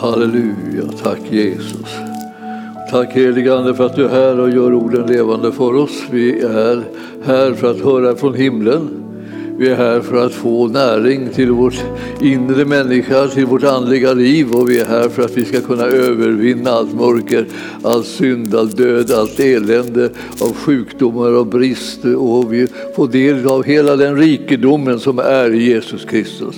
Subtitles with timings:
[0.00, 1.96] Halleluja, tack Jesus.
[2.90, 6.02] Tack helige Ande för att du är här och gör orden levande för oss.
[6.10, 6.82] Vi är
[7.24, 8.88] här för att höra från himlen.
[9.58, 11.84] Vi är här för att få näring till vårt
[12.20, 15.84] inre människa, till vårt andliga liv och vi är här för att vi ska kunna
[15.84, 17.46] övervinna allt mörker,
[17.82, 20.10] all synd, all död, allt elände
[20.40, 25.62] av sjukdomar och brist och vi får del av hela den rikedomen som är i
[25.62, 26.56] Jesus Kristus.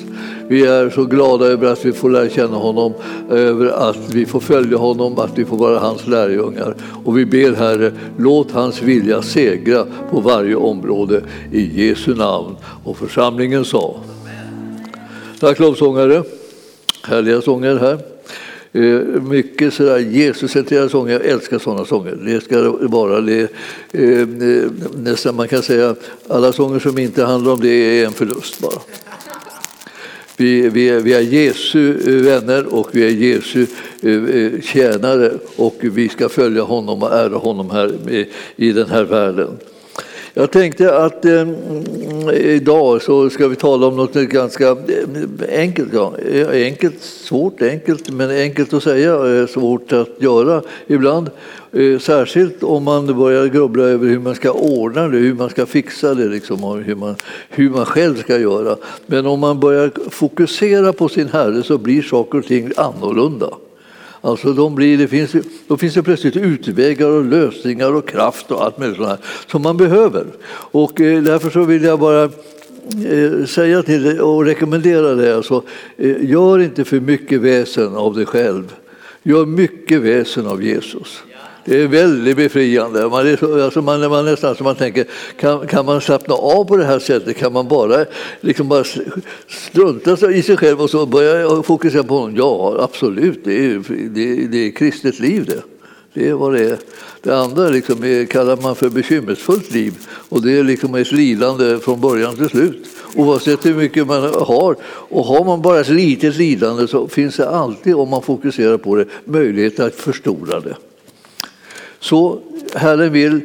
[0.49, 2.95] Vi är så glada över att vi får lära känna honom,
[3.31, 6.75] över att vi får följa honom, att vi får vara hans lärjungar.
[7.05, 11.23] Och vi ber Herre, låt hans vilja segra på varje område
[11.53, 12.57] i Jesu namn.
[12.85, 13.97] Och församlingen sa.
[15.41, 16.23] Tack lovsångare,
[17.03, 17.99] härliga sånger här.
[18.73, 22.19] Eh, mycket sådär Jesuscentrerade sånger, jag älskar sådana sånger.
[22.25, 23.53] Det ska vara det,
[23.93, 24.27] eh, eh,
[24.97, 25.95] nästan man kan säga
[26.29, 28.81] alla sånger som inte handlar om det är en förlust bara.
[30.41, 33.67] Vi, vi, är, vi är Jesu eh, vänner och vi är Jesu
[34.03, 37.93] eh, eh, tjänare och vi ska följa honom och ära honom här
[38.57, 39.59] i den här världen.
[40.35, 44.77] Jag tänkte att eh, mm, idag så ska vi tala om något ganska eh,
[45.61, 45.89] enkelt.
[45.93, 46.15] Ja.
[46.33, 51.31] Eh, enkelt, svårt, enkelt, men enkelt att säga, eh, svårt att göra ibland.
[51.73, 55.67] Eh, särskilt om man börjar grubbla över hur man ska ordna det, hur man ska
[55.67, 57.15] fixa det liksom, och hur man,
[57.49, 58.77] hur man själv ska göra.
[59.07, 63.51] Men om man börjar fokusera på sin Herre så blir saker och ting annorlunda.
[64.21, 65.33] Alltså de blir, det finns,
[65.69, 69.77] då finns det plötsligt utvägar och lösningar och kraft och allt möjligt sånt som man
[69.77, 70.27] behöver.
[70.51, 75.63] Och eh, därför så vill jag bara eh, säga till dig och rekommendera dig, alltså,
[75.97, 78.75] eh, gör inte för mycket väsen av dig själv.
[79.23, 81.23] Gör mycket väsen av Jesus.
[81.69, 83.09] Det är väldigt befriande.
[83.09, 85.07] Man, är, alltså man, man nästan så man tänker,
[85.41, 87.37] kan, kan man slappna av på det här sättet?
[87.37, 88.05] Kan man bara,
[88.41, 88.85] liksom bara
[89.49, 92.37] strunta i sig själv och så börja fokusera på honom?
[92.37, 93.41] Ja, absolut.
[93.45, 95.63] Det är, det, det är kristet liv det.
[96.15, 96.79] Det är vad det är.
[97.23, 99.95] Det andra liksom är, kallar man för bekymmersfullt liv
[100.29, 102.87] och det är liksom ett lidande från början till slut.
[103.15, 104.77] Oavsett hur mycket man har.
[104.85, 108.97] Och har man bara ett litet lidande så finns det alltid, om man fokuserar på
[108.97, 110.77] det, möjlighet att förstora det.
[112.01, 112.41] Så
[112.75, 113.41] Herren vill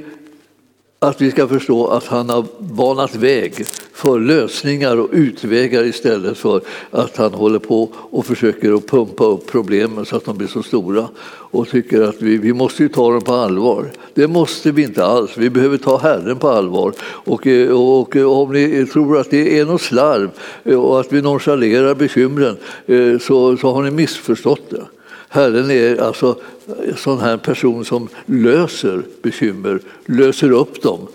[1.00, 6.62] att vi ska förstå att han har banat väg för lösningar och utvägar istället för
[6.92, 10.64] att han håller på och försöker att pumpa upp problemen så att de blir så
[10.64, 13.92] stora och tycker att vi, vi måste ta dem på allvar.
[14.14, 15.32] Det måste vi inte alls.
[15.38, 16.94] Vi behöver ta Herren på allvar.
[17.02, 20.30] Och, och, och om ni tror att det är något slarv
[20.64, 24.84] och att vi nonchalerar bekymren eh, så, så har ni missförstått det.
[25.34, 26.40] Herren är alltså
[26.88, 31.08] en sån här person som löser bekymmer, löser upp dem,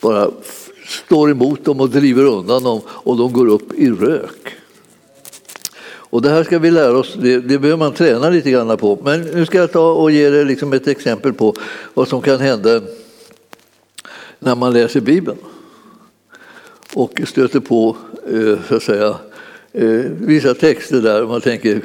[0.00, 0.30] bara
[0.86, 4.56] står emot dem och driver undan dem och de går upp i rök.
[5.84, 8.98] Och det här ska vi lära oss, det, det behöver man träna lite grann på.
[9.04, 11.54] Men nu ska jag ta och ge er liksom ett exempel på
[11.94, 12.80] vad som kan hända
[14.38, 15.38] när man läser Bibeln
[16.94, 17.96] och stöter på
[18.32, 19.16] eh, så att säga,
[19.72, 21.82] eh, vissa texter där man tänker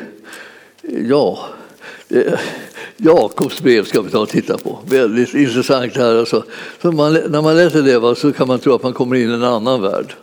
[1.09, 1.49] ja,
[2.09, 2.39] Eh,
[2.97, 4.79] Jakobs brev ska vi ta och titta på.
[4.89, 6.19] Väldigt intressant här.
[6.19, 6.43] Alltså.
[6.81, 9.29] Så man, när man läser det va, så kan man tro att man kommer in
[9.29, 10.13] i en annan värld.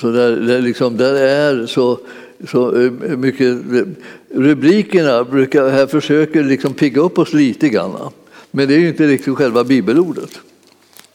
[0.00, 1.98] Så där, där, liksom, där är så,
[2.50, 3.56] så eh, mycket...
[4.34, 8.10] Rubrikerna brukar, här försöker liksom pigga upp oss lite grann.
[8.50, 10.30] Men det är ju inte riktigt själva bibelordet.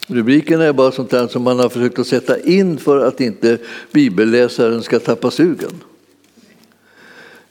[0.08, 3.58] Rubrikerna är bara sånt där som man har försökt att sätta in för att inte
[3.92, 5.72] bibelläsaren ska tappa sugen.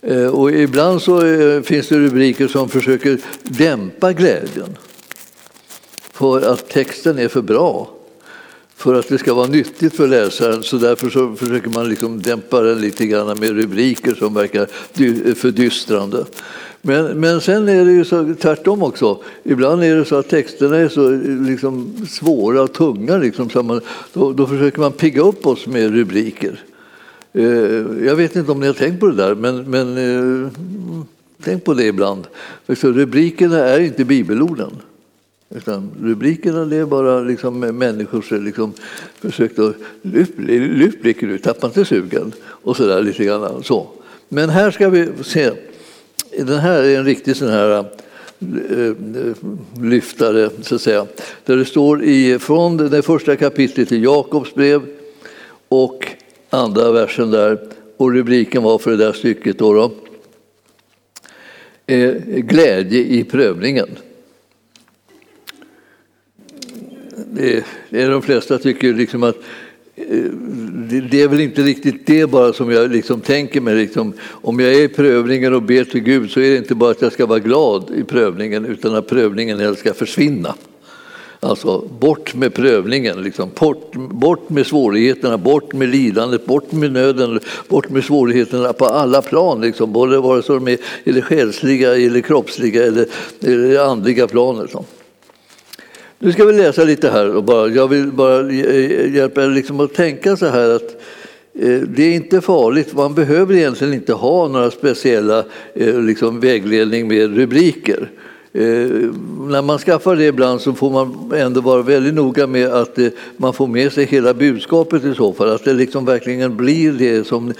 [0.07, 4.77] Eh, och ibland så eh, finns det rubriker som försöker dämpa glädjen
[6.13, 7.91] för att texten är för bra
[8.77, 10.63] för att det ska vara nyttigt för läsaren.
[10.63, 14.67] Så därför så försöker man liksom dämpa den lite grann med rubriker som verkar
[15.35, 16.25] fördystrande.
[16.83, 19.23] Men, men sen är det ju så tvärtom också.
[19.43, 23.17] Ibland är det så att texterna är så eh, liksom svåra och tunga.
[23.17, 23.81] Liksom, så man,
[24.13, 26.65] då, då försöker man pigga upp oss med rubriker.
[27.35, 27.45] Eh,
[28.07, 30.51] jag vet inte om ni har tänkt på det där, men, men eh,
[31.43, 32.27] tänk på det ibland.
[32.77, 34.71] Så rubrikerna är inte bibelorden.
[35.55, 38.73] Utan rubrikerna det är bara liksom människors liksom
[39.21, 43.63] försök att lyft blicken ut, tappa inte sugen och så där lite grann.
[43.63, 43.89] Så.
[44.29, 45.51] Men här ska vi se.
[46.39, 48.95] Den här är en riktig sån här eh,
[49.83, 51.07] lyftare, så att säga.
[51.45, 54.83] Där det står i, från det första kapitlet i Jakobs brev
[55.69, 56.07] och
[56.55, 57.59] andra versen där.
[57.97, 59.93] Och rubriken var för det där stycket då, då
[61.87, 63.89] eh, Glädje i prövningen.
[67.33, 69.37] Det, det är de flesta tycker liksom att
[69.97, 70.31] eh,
[71.11, 73.75] det är väl inte riktigt det bara som jag liksom tänker mig.
[73.75, 76.91] Liksom, om jag är i prövningen och ber till Gud så är det inte bara
[76.91, 80.55] att jag ska vara glad i prövningen utan att prövningen helst ska försvinna.
[81.45, 83.51] Alltså bort med prövningen, liksom.
[83.61, 89.23] bort, bort med svårigheterna, bort med lidandet, bort med nöden, bort med svårigheterna på alla
[89.23, 89.61] plan.
[89.61, 89.93] Liksom.
[89.93, 93.07] Både vare sig de är eller själsliga, eller kroppsliga eller,
[93.41, 94.63] eller andliga plan.
[94.63, 94.85] Liksom.
[96.19, 97.37] Nu ska vi läsa lite här.
[97.37, 100.97] Och bara, jag vill bara hjälpa er liksom att tänka så här att
[101.59, 105.45] eh, det är inte farligt, man behöver egentligen inte ha några speciella
[105.75, 108.11] eh, liksom, vägledning med rubriker.
[108.57, 109.11] Eh,
[109.49, 113.09] när man skaffar det ibland så får man ändå vara väldigt noga med att eh,
[113.37, 117.27] man får med sig hela budskapet i så fall, att det liksom verkligen blir det
[117.27, 117.55] som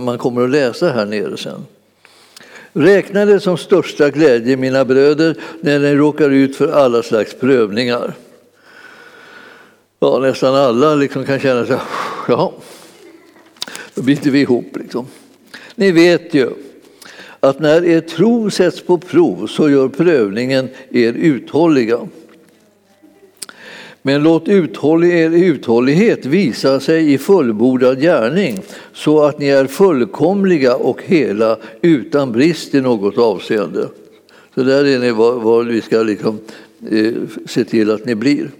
[0.00, 1.66] man kommer att läsa här nere sen.
[2.72, 8.14] Räkna det som största glädje, mina bröder, när ni råkar ut för alla slags prövningar.
[10.00, 11.76] Ja, nästan alla liksom kan känna sig,
[12.28, 12.52] ja,
[13.94, 14.76] då biter vi ihop.
[14.76, 15.06] Liksom.
[15.74, 16.50] Ni vet ju
[17.40, 21.98] att när er tro sätts på prov så gör prövningen er uthålliga.
[24.02, 28.60] Men låt er uthållighet visa sig i fullbordad gärning
[28.92, 33.88] så att ni är fullkomliga och hela utan brist i något avseende.
[34.54, 36.38] Så där är ni vad, vad vi ska liksom,
[36.90, 37.12] eh,
[37.46, 38.50] se till att ni blir.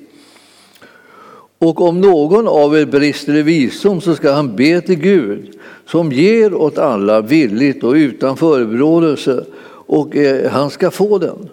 [1.58, 6.12] Och om någon av er brister i visdom så ska han be till Gud som
[6.12, 9.44] ger åt alla villigt och utan förebråelse
[9.86, 11.48] och eh, han ska få den.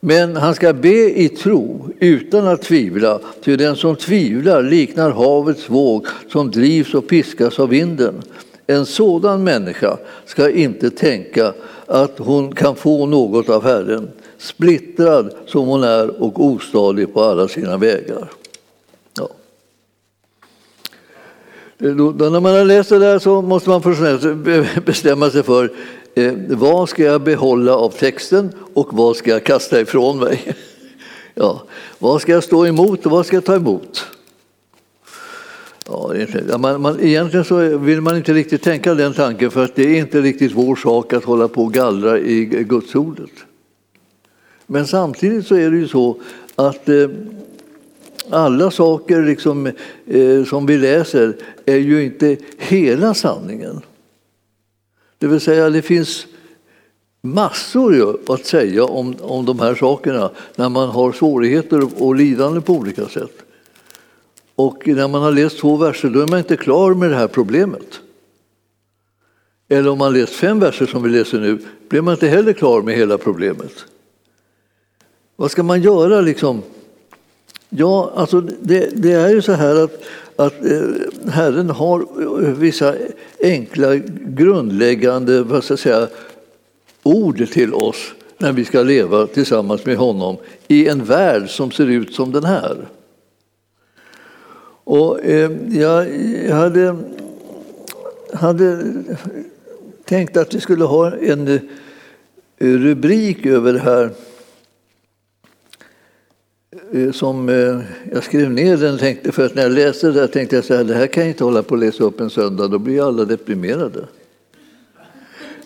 [0.00, 5.70] Men han ska be i tro utan att tvivla, ty den som tvivlar liknar havets
[5.70, 8.22] våg som drivs och piskas av vinden.
[8.66, 11.52] En sådan människa ska inte tänka
[11.86, 14.08] att hon kan få något av Herren,
[14.38, 18.30] splittrad som hon är och ostadig på alla sina vägar.
[19.18, 19.28] Ja.
[21.78, 24.00] Eh, då, när man har läst det där så måste man först
[24.84, 25.72] bestämma sig för
[26.14, 30.54] eh, vad ska jag behålla av texten och vad ska jag kasta ifrån mig?
[31.34, 31.62] ja,
[31.98, 34.06] vad ska jag stå emot och vad ska jag ta emot?
[35.88, 39.82] Ja, man, man, egentligen så vill man inte riktigt tänka den tanken för att det
[39.82, 43.30] är inte riktigt vår sak att hålla på och gallra i gudsordet.
[44.66, 46.20] Men samtidigt så är det ju så
[46.54, 47.08] att eh,
[48.30, 49.66] alla saker liksom,
[50.06, 53.80] eh, som vi läser är ju inte hela sanningen.
[55.18, 56.26] Det vill säga, det finns
[57.22, 62.72] massor att säga om, om de här sakerna när man har svårigheter och lidande på
[62.72, 63.42] olika sätt.
[64.54, 67.28] Och när man har läst två verser då är man inte klar med det här
[67.28, 68.00] problemet.
[69.68, 71.58] Eller om man läst fem verser som vi läser nu
[71.88, 73.72] blir man inte heller klar med hela problemet.
[75.36, 76.62] Vad ska man göra liksom?
[77.68, 80.02] Ja, alltså det, det är ju så här att
[80.36, 82.94] att eh, Herren har eh, vissa
[83.42, 83.96] enkla
[84.26, 86.08] grundläggande vad ska jag säga,
[87.02, 90.36] ord till oss när vi ska leva tillsammans med honom
[90.68, 92.88] i en värld som ser ut som den här.
[94.84, 96.06] Och eh, jag
[96.54, 96.96] hade,
[98.32, 98.92] hade
[100.04, 101.60] tänkt att vi skulle ha en eh,
[102.58, 104.10] rubrik över det här
[106.92, 107.80] Eh, som eh,
[108.12, 110.84] jag skrev ner den tänkte, för att när jag läste det tänkte jag så här,
[110.84, 113.24] det här kan jag inte hålla på att läsa upp en söndag, då blir alla
[113.24, 114.04] deprimerade.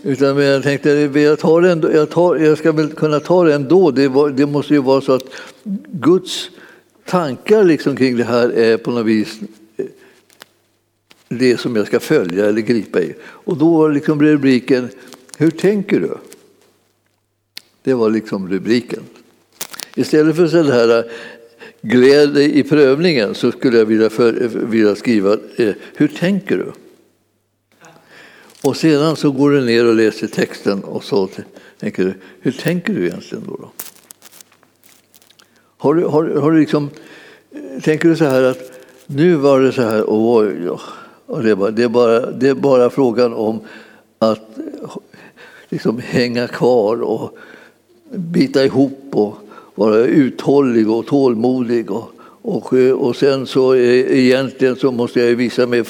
[0.02, 3.90] Utan jag tänkte, jag, tar ändå, jag, tar, jag ska väl kunna ta det ändå.
[3.90, 5.24] Det, var, det måste ju vara så att
[5.90, 6.50] Guds
[7.04, 9.40] tankar liksom kring det här är på något vis
[9.76, 9.86] eh,
[11.28, 13.14] det som jag ska följa eller gripa i.
[13.22, 14.88] Och då liksom blev rubriken
[15.38, 16.16] Hur tänker du?
[17.82, 19.02] Det var liksom rubriken.
[19.94, 21.04] Istället för så här eh,
[21.82, 26.72] glädje i prövningen så skulle jag vilja, för, eh, vilja skriva eh, Hur tänker du?
[28.62, 31.28] Och sedan så går du ner och läser texten och så
[31.80, 33.56] tänker du Hur tänker du egentligen då?
[33.56, 33.72] då?
[35.78, 36.90] Har du, har, har du liksom,
[37.52, 38.72] eh, tänker du så här att
[39.06, 40.68] nu var det så här oj,
[41.26, 43.60] och det, är bara, det, är bara, det är bara frågan om
[44.18, 44.58] att
[45.68, 47.38] liksom hänga kvar och
[48.10, 49.38] bita ihop och
[49.80, 51.90] vara uthållig och tålmodig.
[51.90, 55.84] Och, och, och sen så eh, egentligen så måste jag visa mig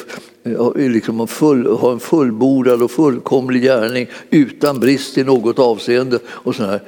[0.75, 6.19] liksom full, ha en fullbordad och fullkomlig gärning utan brist i något avseende.
[6.27, 6.81] Och så här.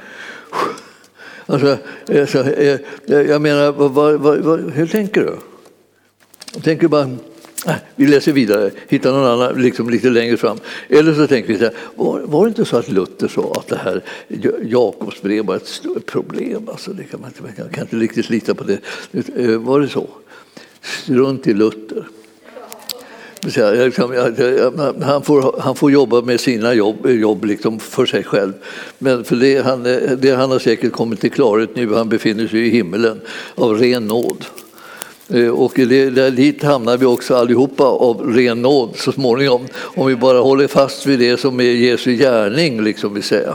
[1.47, 1.77] Alltså,
[2.09, 5.37] alltså eh, eh, jag menar, vad, vad, vad, hur tänker du?
[6.55, 7.11] Jag tänker bara
[7.97, 10.59] vi läser vidare, hittar någon annan liksom lite längre fram.
[10.89, 13.69] Eller så tänker vi så här, var, var det inte så att Luther sa att
[13.69, 14.03] det här
[14.63, 16.69] Jakobs brev var ett stort problem?
[16.69, 18.79] Alltså, det kan man, inte, jag kan inte riktigt lita på det.
[19.37, 20.09] Eh, var det så?
[20.83, 22.05] Strunt i Luther.
[23.45, 24.13] Liksom,
[25.03, 28.53] han får, han får jobba med sina jobb, jobb liksom för sig själv.
[28.99, 29.83] Men för det han,
[30.19, 33.21] det han har säkert kommit till klarhet nu, han befinner sig i himmelen
[33.55, 34.45] av ren nåd.
[35.29, 39.67] Eh, och det, där dit hamnar vi också allihopa av ren nåd så småningom.
[39.75, 43.55] Om vi bara håller fast vid det som är Jesu gärning, liksom vi säger.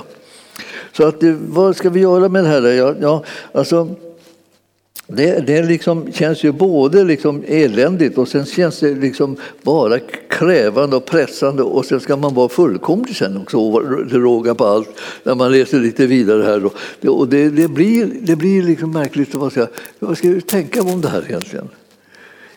[0.93, 2.97] Så att, eh, vad ska vi göra med det här?
[3.01, 3.95] Ja, alltså,
[5.07, 9.99] det, det liksom känns ju både liksom eländigt och sen känns det liksom bara
[10.29, 14.89] krävande och pressande och sen ska man vara fullkomlig sen också till råga på allt
[15.23, 16.59] när man läser lite vidare här.
[16.59, 16.71] Då.
[17.01, 19.35] Det, och det, det, blir, det blir liksom märkligt.
[19.35, 19.67] Vad ska,
[19.99, 21.67] vad ska jag tänka om det här egentligen?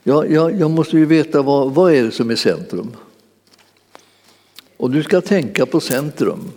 [0.02, 2.97] Jag, jag, jag måste ju veta vad, vad är det som är centrum.
[4.76, 6.52] Och du ska tänka på centrum.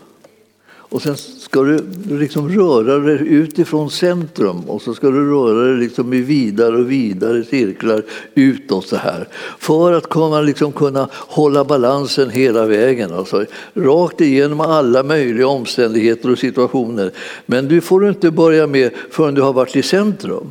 [0.93, 5.77] Och sen ska du liksom röra dig utifrån centrum och så ska du röra dig
[5.77, 9.27] liksom i vidare och vidare cirklar utåt så här.
[9.59, 13.13] För att kunna, liksom kunna hålla balansen hela vägen.
[13.13, 17.11] Alltså, rakt igenom alla möjliga omständigheter och situationer.
[17.45, 20.49] Men du får inte börja med förrän du har varit i centrum.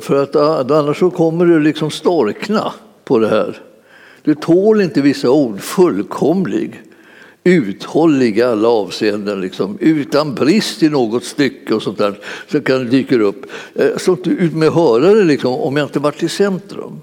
[0.00, 2.72] För att eh, annars så kommer du liksom storkna
[3.04, 3.62] på det här.
[4.22, 6.82] Du tål inte vissa ord, fullkomlig
[7.46, 12.90] uthållig i alla avseenden, liksom, utan brist i något stycke och sånt där som kan
[12.90, 13.46] dyka upp.
[13.74, 17.00] Eh, så ut med hörare liksom, om jag inte varit i centrum.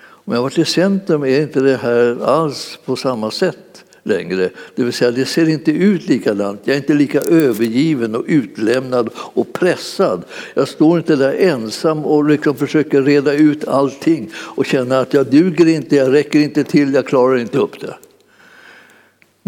[0.00, 4.50] Om jag varit i centrum är inte det här alls på samma sätt längre.
[4.74, 6.60] Det vill säga, det ser inte ut likadant.
[6.64, 10.24] Jag är inte lika övergiven och utlämnad och pressad.
[10.54, 15.26] Jag står inte där ensam och liksom försöker reda ut allting och känner att jag
[15.26, 17.94] duger inte, jag räcker inte till, jag klarar inte upp det.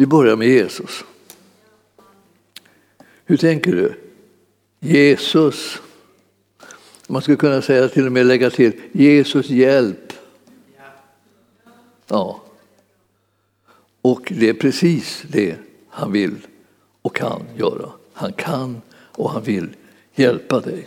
[0.00, 1.04] Vi börjar med Jesus.
[3.24, 3.94] Hur tänker du?
[4.78, 5.78] Jesus.
[7.06, 10.12] Man skulle kunna säga till och med lägga till Jesus hjälp.
[12.06, 12.42] Ja.
[14.02, 15.56] Och det är precis det
[15.88, 16.36] han vill
[17.02, 17.90] och kan göra.
[18.12, 19.68] Han kan och han vill
[20.14, 20.86] hjälpa dig.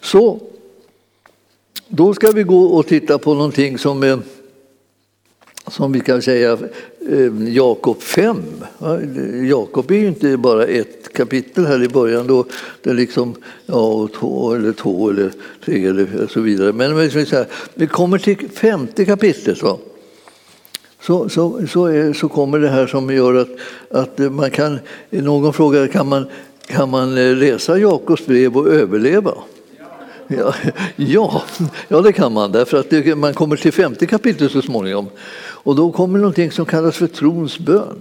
[0.00, 0.40] Så
[1.88, 4.18] då ska vi gå och titta på någonting som, eh,
[5.66, 6.58] som vi kan säga
[7.10, 8.36] eh, Jakob 5.
[9.48, 12.46] Jakob är ju inte bara ett kapitel här i början då
[12.82, 13.34] det liksom,
[13.66, 15.32] ja, två eller två eller
[15.64, 16.72] tre eller så vidare.
[16.72, 17.10] Men
[17.74, 19.58] vi kommer till femte kapitlet.
[19.58, 19.78] Så.
[21.00, 23.48] Så, så, så, är, så kommer det här som gör att,
[23.90, 24.78] att man kan,
[25.10, 26.26] någon frågar kan man,
[26.66, 29.34] kan man eh, läsa Jakobs brev och överleva?
[30.28, 30.54] Ja,
[30.96, 31.42] ja,
[31.88, 35.08] ja, det kan man, därför att det, man kommer till femte kapitlet så småningom.
[35.64, 38.00] Och då kommer någonting som kallas för trons bön.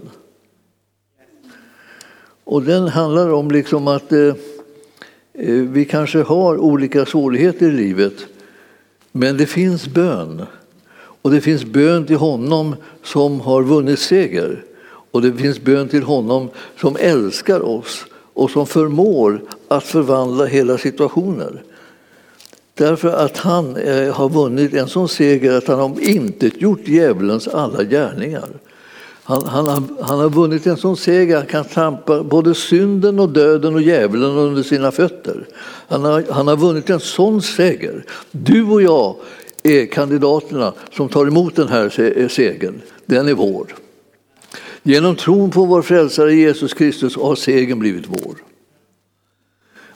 [2.44, 4.20] Och den handlar om liksom att eh,
[5.34, 8.14] eh, vi kanske har olika svårigheter i livet,
[9.12, 10.46] men det finns bön.
[11.22, 14.64] Och det finns bön till honom som har vunnit seger.
[15.12, 16.50] Och det finns bön till honom
[16.80, 21.64] som älskar oss och som förmår att förvandla hela situationer.
[22.74, 27.48] Därför att han eh, har vunnit en sån seger att han har inte gjort djävulens
[27.48, 28.50] alla gärningar.
[29.24, 33.20] Han, han, har, han har vunnit en sån seger att han kan trampa både synden
[33.20, 35.48] och döden och djävulen under sina fötter.
[35.88, 38.06] Han har, han har vunnit en sån seger.
[38.32, 39.16] Du och jag
[39.64, 42.82] är kandidaterna som tar emot den här eh, segern.
[43.06, 43.76] Den är vår.
[44.84, 48.51] Genom tron på vår frälsare Jesus Kristus har segern blivit vår.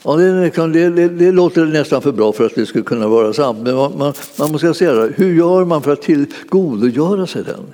[0.08, 3.32] Ja, det, det, det, det, låter nästan för bra för att det skulle kunna vara
[3.32, 3.58] sant.
[3.62, 7.72] Men man, man, man måste säga hur gör man för att tillgodogöra sig den?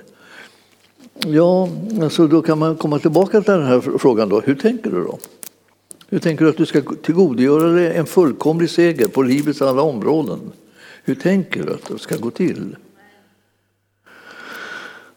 [1.33, 1.69] Ja,
[2.01, 4.29] alltså då kan man komma tillbaka till den här frågan.
[4.29, 4.41] Då.
[4.41, 5.17] Hur tänker du då?
[6.09, 10.39] Hur tänker du att du ska tillgodogöra dig en fullkomlig seger på livets alla områden?
[11.03, 12.75] Hur tänker du att det ska gå till?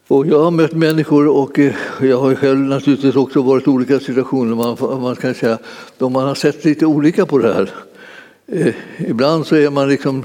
[0.08, 4.00] Och jag har mött människor och eh, jag har själv naturligtvis också varit i olika
[4.00, 4.54] situationer.
[4.54, 5.58] Man, man kan säga,
[5.98, 7.70] då man har sett lite olika på det här.
[8.46, 10.25] Eh, ibland så är man liksom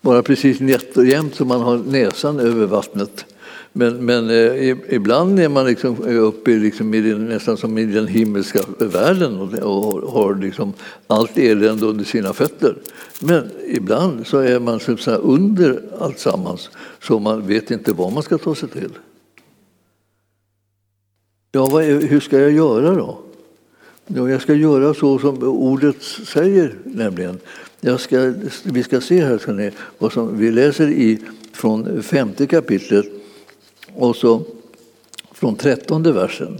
[0.00, 3.33] bara precis nätt och jämnt så man har näsan över vattnet.
[3.76, 7.84] Men, men eh, ibland är man liksom eh, uppe liksom i den, nästan som i
[7.84, 10.72] den himmelska världen och, och har liksom
[11.06, 12.76] allt elände under sina fötter.
[13.20, 16.70] Men ibland så är man så här under alltsammans
[17.02, 18.90] så man vet inte vad man ska ta sig till.
[21.52, 23.18] Ja, är, hur ska jag göra då?
[24.06, 27.38] Ja, jag ska göra så som ordet säger nämligen.
[27.80, 28.32] Jag ska,
[28.64, 31.18] vi ska se här ska ni, vad som vi läser i
[31.52, 33.06] från femte kapitlet
[33.96, 34.42] och så
[35.32, 36.58] från trettonde versen.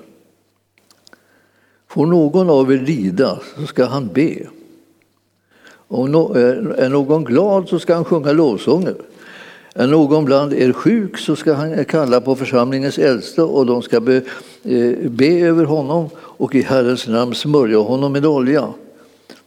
[1.88, 4.46] Får någon av er lida så ska han be.
[5.88, 6.14] Om
[6.76, 8.94] är någon glad så ska han sjunga lovsånger.
[9.74, 14.00] Är någon bland er sjuk så ska han kalla på församlingens äldste och de ska
[14.00, 14.16] be,
[14.62, 18.68] eh, be över honom och i Herrens namn smörja honom med olja.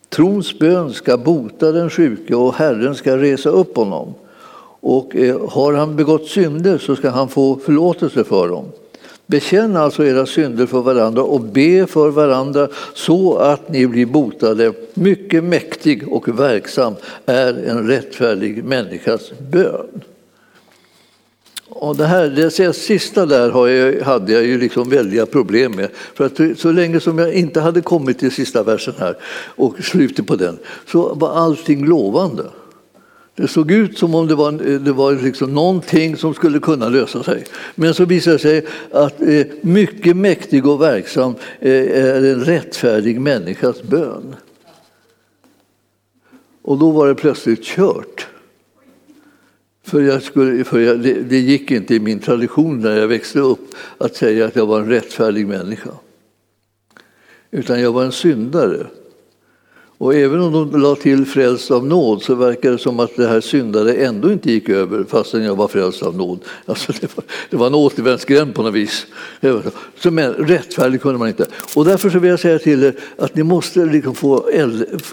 [0.10, 4.14] Trons bön ska bota den sjuke och Herren ska resa upp honom.
[4.80, 8.66] Och eh, har han begått synder så ska han få förlåtelse för dem.
[9.28, 14.74] Bekänn alltså era synder för varandra och be för varandra så att ni blir botade.
[14.94, 16.94] Mycket mäktig och verksam
[17.26, 20.02] är en rättfärdig människas bön.
[21.70, 25.90] Och det, här, det sista där jag, hade jag ju liksom väldiga problem med.
[25.94, 29.18] För att så länge som jag inte hade kommit till sista versen här
[29.56, 30.58] och slutet på den
[30.92, 32.44] så var allting lovande.
[33.38, 36.90] Det såg ut som om det var, eh, det var liksom någonting som skulle kunna
[36.90, 37.44] lösa sig.
[37.76, 43.22] Men så visade det sig att eh, mycket mäktig och verksam eh, är en rättfärdig
[43.22, 44.36] människas bön.
[46.62, 48.28] Och då var det plötsligt kört.
[49.84, 53.40] För, jag skulle, för jag, det, det, gick inte i min tradition när jag växte
[53.40, 55.92] upp att säga att jag var en rättfärdig människa.
[57.52, 58.88] Utan jag var en syndare.
[59.98, 63.28] Och även om de la till frälst av nåd så verkar det som att det
[63.28, 66.40] här syndare ändå inte gick över fastän jag var frälst av nåd.
[66.66, 69.08] Alltså det, var, det var en återvändsgränd på något vis.
[70.00, 71.46] Så, men rättfärdig kunde man inte.
[71.76, 74.50] Och därför så vill jag säga till er att ni måste liksom få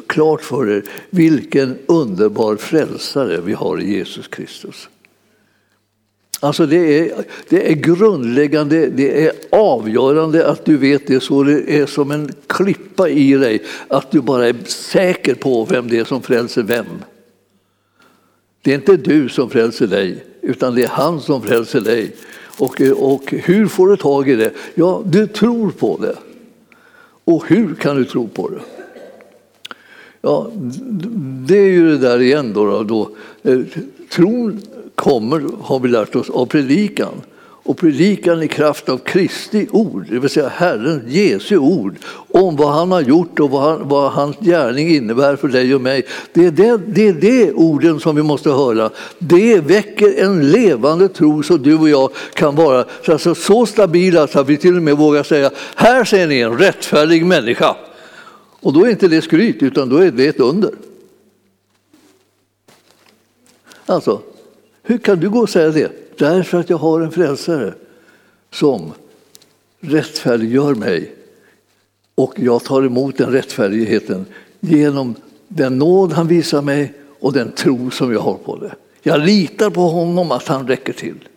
[0.06, 4.88] klart för er vilken underbar frälsare vi har i Jesus Kristus.
[6.40, 11.78] Alltså det är, det är grundläggande, det är avgörande att du vet det så det
[11.78, 16.04] är som en klippa i dig, att du bara är säker på vem det är
[16.04, 16.86] som frälser vem.
[18.62, 22.12] Det är inte du som frälser dig, utan det är han som frälser dig.
[22.58, 24.52] Och, och hur får du tag i det?
[24.74, 26.16] Ja, du tror på det.
[27.24, 28.60] Och hur kan du tro på det?
[30.20, 30.50] Ja,
[31.46, 32.82] det är ju det där igen då.
[32.82, 33.10] då.
[33.42, 33.64] Eh, då.
[34.08, 34.62] tron
[34.94, 37.22] kommer, har vi lärt oss, av predikan.
[37.66, 41.96] Och predikan i kraft av Kristi ord, det vill säga Herren, Jesu ord,
[42.30, 45.80] om vad han har gjort och vad, han, vad hans gärning innebär för dig och
[45.80, 46.06] mig.
[46.32, 48.90] Det är det, det är det orden som vi måste höra.
[49.18, 54.40] Det väcker en levande tro så du och jag kan vara alltså, så stabila så
[54.40, 57.76] att vi till och med vågar säga, här ser ni en rättfärdig människa.
[58.60, 60.70] Och då är inte det skryt, utan då är det ett under.
[63.86, 64.20] Alltså,
[64.86, 66.18] hur kan du gå och säga det?
[66.18, 67.74] Därför att jag har en frälsare
[68.50, 68.92] som
[69.80, 71.14] rättfärdiggör mig
[72.14, 74.26] och jag tar emot den rättfärdigheten
[74.60, 75.14] genom
[75.48, 78.74] den nåd han visar mig och den tro som jag har på det.
[79.02, 81.28] Jag litar på honom att han räcker till.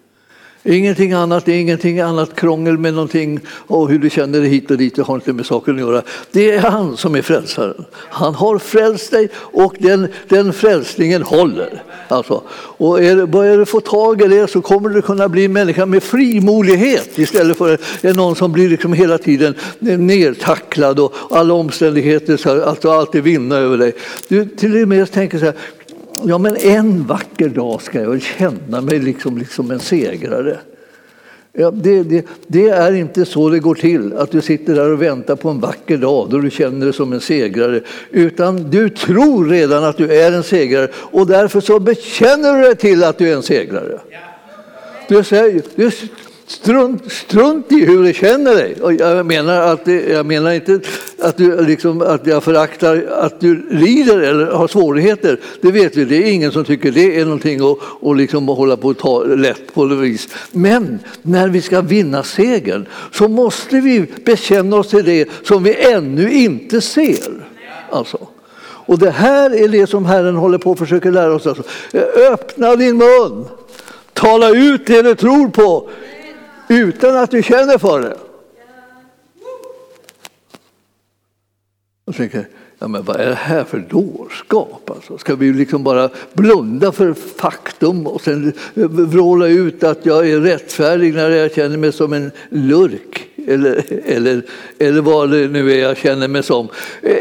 [0.69, 4.71] Ingenting annat, det är ingenting annat krångel med någonting och hur du känner dig hit
[4.71, 6.01] och dit, det har inte med saken att göra.
[6.32, 7.86] Det är han som är frälsaren.
[7.93, 11.84] Han har frälst dig och den, den frälsningen håller.
[12.08, 15.53] Alltså, och är, börjar du få tag i det så kommer du kunna bli en
[15.53, 22.38] människa med frimodighet istället för någon som blir liksom hela tiden nedtacklad och alla omständigheter
[22.38, 23.93] ska alltså alltid vinna över dig.
[24.27, 25.56] Du till och med tänker så här,
[26.23, 30.58] ja men en vacker dag ska jag känna mig liksom, liksom en segrare.
[31.60, 35.01] Ja, det, det, det, är inte så det går till, att du sitter där och
[35.01, 37.82] väntar på en vacker dag då du känner dig som en segrare.
[38.12, 42.75] Utan du tror redan att du är en segrare och därför så bekänner du dig
[42.75, 43.99] till att du är en segrare.
[45.08, 45.91] Du säger, du
[46.47, 48.75] Strunt, strunt i hur du känner dig.
[48.81, 50.79] Och jag, menar att, jag menar inte
[51.19, 55.39] att, du, liksom, att jag föraktar att du lider eller har svårigheter.
[55.62, 58.77] Det vet vi, det är ingen som tycker det är någonting att, och liksom hålla
[58.77, 60.29] på att ta lätt på något vis.
[60.51, 65.75] Men när vi ska vinna segern så måste vi bekänna oss till det som vi
[65.75, 67.47] ännu inte ser.
[67.89, 68.27] Alltså.
[68.60, 71.47] Och det här är det som Herren håller på att försöka lära oss.
[71.47, 71.63] Alltså.
[72.31, 73.45] Öppna din mun!
[74.13, 75.89] Tala ut det du tror på
[76.67, 78.17] utan att du känner för det.
[82.06, 82.47] Och tänker,
[82.80, 84.90] ja, men vad är det här för dårskap?
[84.90, 85.18] Alltså?
[85.18, 88.54] Ska vi liksom bara blunda för faktum och sen
[88.88, 93.24] vråla ut att jag är rättfärdig när jag känner mig som en lurk?
[93.48, 94.42] Eller, eller,
[94.80, 96.68] eller vad det nu är jag känner mig som.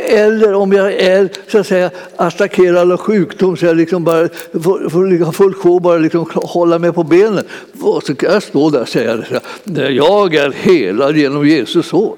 [0.06, 4.88] Eller om jag är så att säga, attackerad av sjukdom så jag liksom bara får,
[4.88, 7.44] får liksom fullt sjå bara liksom hålla mig på benen.
[7.80, 12.16] Och så kan jag stå där och säga att jag är helad genom Jesus sår.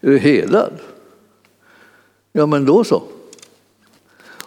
[0.00, 0.72] Är du helad?
[2.32, 3.02] Ja, men då så.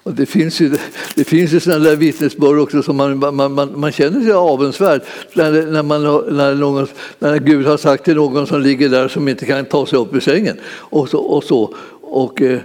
[0.04, 0.78] Och det finns ju,
[1.16, 5.02] det finns ju sådana där vittnesbörd också som man, man, man, man känner sig avundsvärd
[5.34, 6.04] när, när, man,
[6.38, 6.88] när, någon,
[7.20, 10.16] när Gud har sagt till någon som ligger där som inte kan ta sig upp
[10.16, 10.58] ur sängen.
[10.66, 11.74] Och så, och så.
[12.02, 12.60] Och, eh,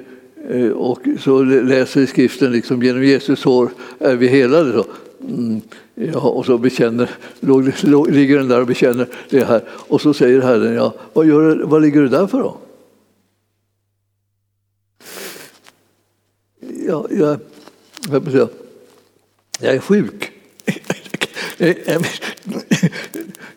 [0.74, 4.72] och så läser i skriften liksom, genom Jesus sår är vi helade.
[4.72, 4.84] Så.
[5.28, 5.60] Mm,
[5.94, 7.10] ja, och så bekänner,
[8.10, 9.62] ligger den där och bekänner det här.
[9.68, 12.56] Och så säger Herren, ja, vad, gör, vad ligger du där för då?
[16.86, 17.38] Jag, jag,
[18.32, 18.48] jag,
[19.60, 20.32] jag är sjuk.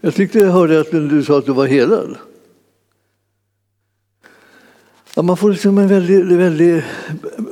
[0.01, 2.17] Jag tyckte jag hörde att du sa att du var helad.
[5.15, 6.83] Ja, man får liksom en väldig, väldig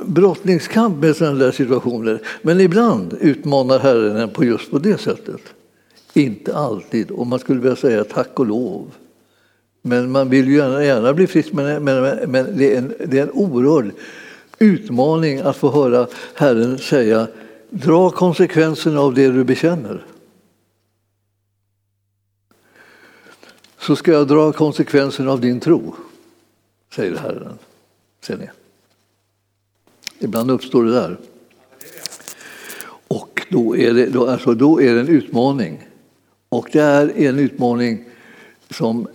[0.06, 2.20] brottningskamp med sådana där situationer.
[2.42, 5.40] Men ibland utmanar Herren en på just på det sättet.
[6.12, 8.90] Inte alltid, och man skulle vilja säga tack och lov.
[9.82, 13.18] Men man vill ju gärna, gärna bli frisk, men, men, men det, är en, det
[13.18, 13.90] är en oerhörd
[14.58, 17.28] utmaning att få höra Herren säga
[17.70, 20.06] dra konsekvenserna av det du bekänner.
[23.78, 25.94] Så ska jag dra konsekvenserna av din tro
[26.94, 27.58] säger Herren.
[28.20, 28.48] Ser ni?
[30.18, 31.18] Ibland uppstår det där.
[33.08, 35.88] Och då är det, då, alltså, då är det en utmaning.
[36.48, 38.04] Och det är en utmaning
[38.70, 39.08] som,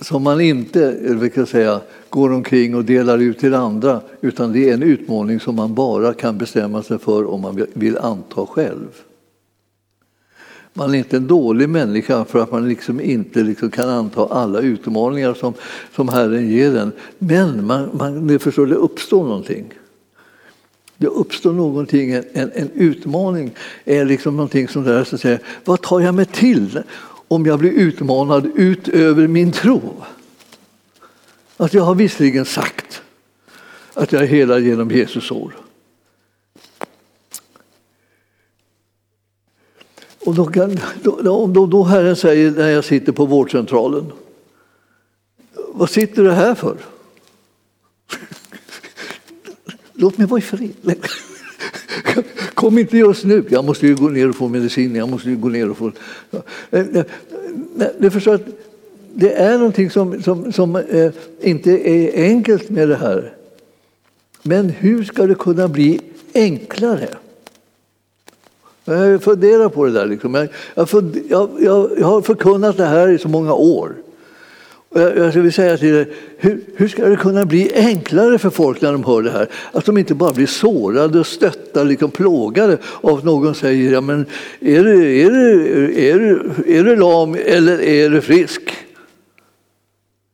[0.00, 4.74] som man inte vill säga, går omkring och delar ut till andra, utan det är
[4.74, 8.88] en utmaning som man bara kan bestämma sig för om man vill anta själv.
[10.72, 14.60] Man är inte en dålig människa för att man liksom inte liksom kan anta alla
[14.60, 15.54] utmaningar som,
[15.94, 16.92] som Herren ger en.
[17.18, 19.72] Men man, man, ni förstår, det uppstår någonting.
[20.96, 25.82] Det uppstår någonting, en, en utmaning är liksom någonting som där, så att säga, vad
[25.82, 26.82] tar jag mig till
[27.28, 29.80] om jag blir utmanad utöver min tro?
[31.60, 33.02] Att jag har visserligen sagt
[33.94, 35.56] att jag är helad genom Jesus sår.
[40.24, 44.12] Och då, kan, då, då, då Herren säger när jag sitter på vårdcentralen,
[45.68, 46.76] vad sitter du här för?
[49.92, 50.74] Låt mig vara i fred.
[52.54, 54.94] Kom inte just nu, jag måste ju gå ner och få medicin.
[54.94, 55.92] Jag måste ju gå ner och få...
[56.70, 57.04] Eh, eh,
[57.98, 58.46] du förstår att
[59.20, 63.32] det är någonting som, som, som eh, inte är enkelt med det här.
[64.42, 66.00] Men hur ska det kunna bli
[66.34, 67.08] enklare?
[68.84, 70.06] Jag funderar på det där.
[70.06, 70.34] Liksom.
[70.34, 70.48] Jag,
[71.28, 73.94] jag, jag, jag, har förkunnat det här i så många år.
[74.94, 78.80] Jag, jag vill säga till dig, hur, hur, ska det kunna bli enklare för folk
[78.80, 79.48] när de hör det här?
[79.72, 84.26] Att de inte bara blir sårade, stötta, liksom plågade av att någon säger ja, men
[84.60, 88.87] är, du, är, du, är, du, är du lam eller är du frisk?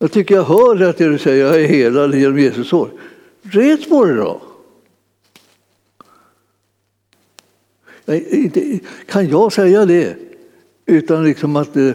[0.05, 2.91] Jag tycker jag hör att det du säger, jag är helad genom Jesus sår.
[3.43, 4.41] Res på det då!
[9.07, 10.17] Kan jag säga det
[10.87, 11.87] utan liksom att eh,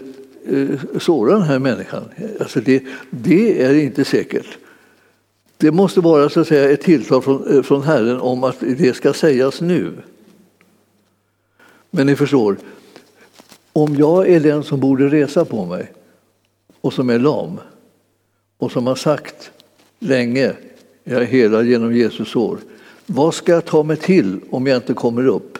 [0.46, 0.70] eh,
[1.00, 2.04] såra den här människan?
[2.40, 4.58] Alltså det, det är inte säkert.
[5.58, 8.96] Det måste vara så att säga, ett tilltal från, eh, från Herren om att det
[8.96, 9.94] ska sägas nu.
[11.92, 12.58] Men ni förstår,
[13.74, 15.92] om jag är den som borde resa på mig
[16.82, 17.60] och som är lam
[18.60, 19.52] och som har sagt
[20.00, 20.56] länge,
[21.04, 22.60] jag är hela genom Jesus år,
[23.06, 25.58] vad ska jag ta mig till om jag inte kommer upp?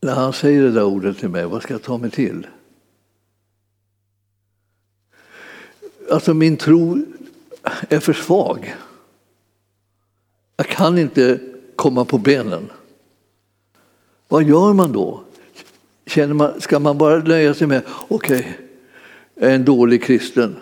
[0.00, 2.46] När han säger det där ordet till mig, vad ska jag ta mig till?
[6.10, 7.04] Alltså min tro
[7.88, 8.74] är för svag.
[10.56, 11.40] Jag kan inte
[11.76, 12.70] komma på benen.
[14.28, 15.24] Vad gör man då?
[16.12, 18.52] Känner man, ska man bara nöja sig med, okej, okay,
[19.34, 20.56] jag är en dålig kristen.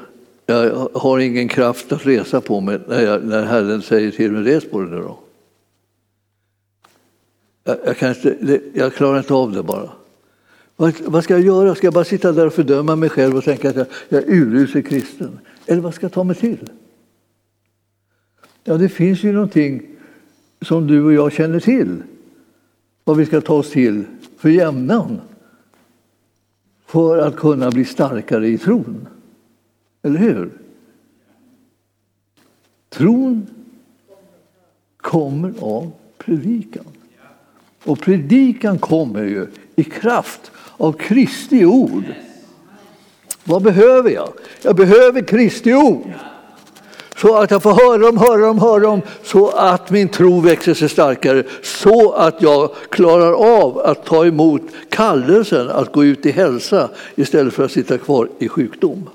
[0.46, 4.42] Jag har ingen kraft att resa på mig när, jag, när Herren säger till mig,
[4.42, 5.18] res på dig nu då.
[7.64, 9.90] Jag, jag, kan inte, jag klarar inte av det bara.
[10.76, 11.74] Vad, vad, ska jag göra?
[11.74, 14.28] Ska jag bara sitta där och fördöma mig själv och tänka att jag, jag är
[14.28, 15.38] urusel kristen?
[15.66, 16.70] Eller vad ska jag ta mig till?
[18.64, 19.82] Ja, det finns ju någonting
[20.62, 22.02] som du och jag känner till.
[23.04, 24.04] Vad vi ska ta oss till
[24.38, 25.20] för jämnan.
[26.90, 29.09] För att kunna bli starkare i tron.
[30.03, 30.50] Eller hur?
[32.88, 33.46] Tron
[34.96, 36.85] kommer av predikan.
[37.85, 42.05] Och predikan kommer ju i kraft av Kristi ord.
[43.44, 44.33] Vad behöver jag?
[44.62, 46.12] Jag behöver Kristi ord.
[47.20, 50.74] Så att jag får höra dem, höra dem, höra dem, så att min tro växer
[50.74, 51.44] sig starkare.
[51.62, 57.54] Så att jag klarar av att ta emot kallelsen att gå ut i hälsa istället
[57.54, 59.11] för att sitta kvar i sjukdom.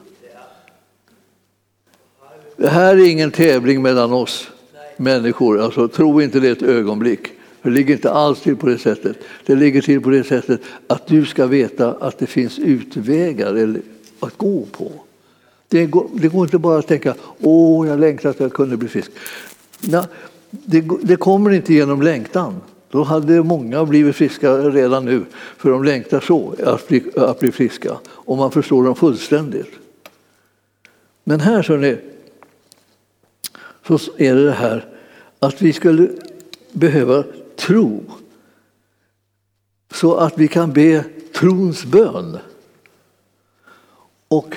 [2.57, 4.47] Det här är ingen tävling mellan oss
[4.97, 7.27] människor, alltså, tro inte det ett ögonblick.
[7.61, 9.17] Det ligger inte alls till på det sättet.
[9.45, 13.77] Det ligger till på det sättet att du ska veta att det finns utvägar
[14.19, 14.91] att gå på.
[15.75, 18.87] Det går, det går inte bara att tänka åh, jag längtar att jag kunde bli
[18.87, 19.11] frisk.
[19.81, 20.03] Nej,
[20.49, 22.61] det, det kommer inte genom längtan.
[22.89, 25.25] Då hade många blivit friska redan nu,
[25.57, 27.97] för de längtar så att bli, att bli friska.
[28.05, 29.71] Och man förstår dem fullständigt.
[31.23, 31.97] Men här så ni,
[33.87, 34.85] så är det det här
[35.39, 36.09] att vi skulle
[36.71, 37.23] behöva
[37.55, 38.03] tro
[39.93, 42.37] så att vi kan be trons bön.
[44.27, 44.55] Och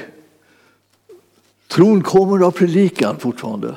[1.68, 3.74] tron kommer av predikan fortfarande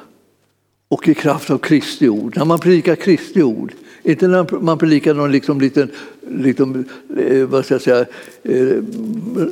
[0.87, 2.37] och i kraft av Kristi ord.
[2.37, 3.73] När man predikar Kristi ord,
[4.03, 5.89] inte när man predikar någon liksom liten,
[6.27, 6.85] liksom,
[7.17, 8.05] eh, vad ska jag säga,
[8.43, 8.83] eh,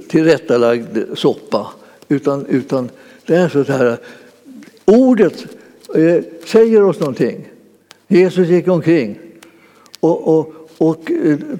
[0.08, 1.67] tillrättalagd soppa,
[2.08, 2.89] utan, utan
[3.25, 3.97] det är så här,
[4.86, 5.45] ordet
[5.95, 7.47] eh, säger oss någonting.
[8.08, 9.19] Jesus gick omkring
[9.99, 11.12] och, och, och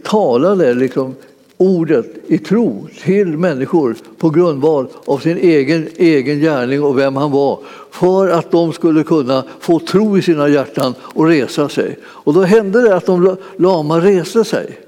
[0.04, 1.16] talade liksom
[1.62, 7.32] ordet i tro till människor på grundval av sin egen, egen gärning och vem han
[7.32, 7.60] var
[7.92, 11.98] för att de skulle kunna få tro i sina hjärtan och resa sig.
[12.06, 14.80] Och då hände det att de lama reste sig.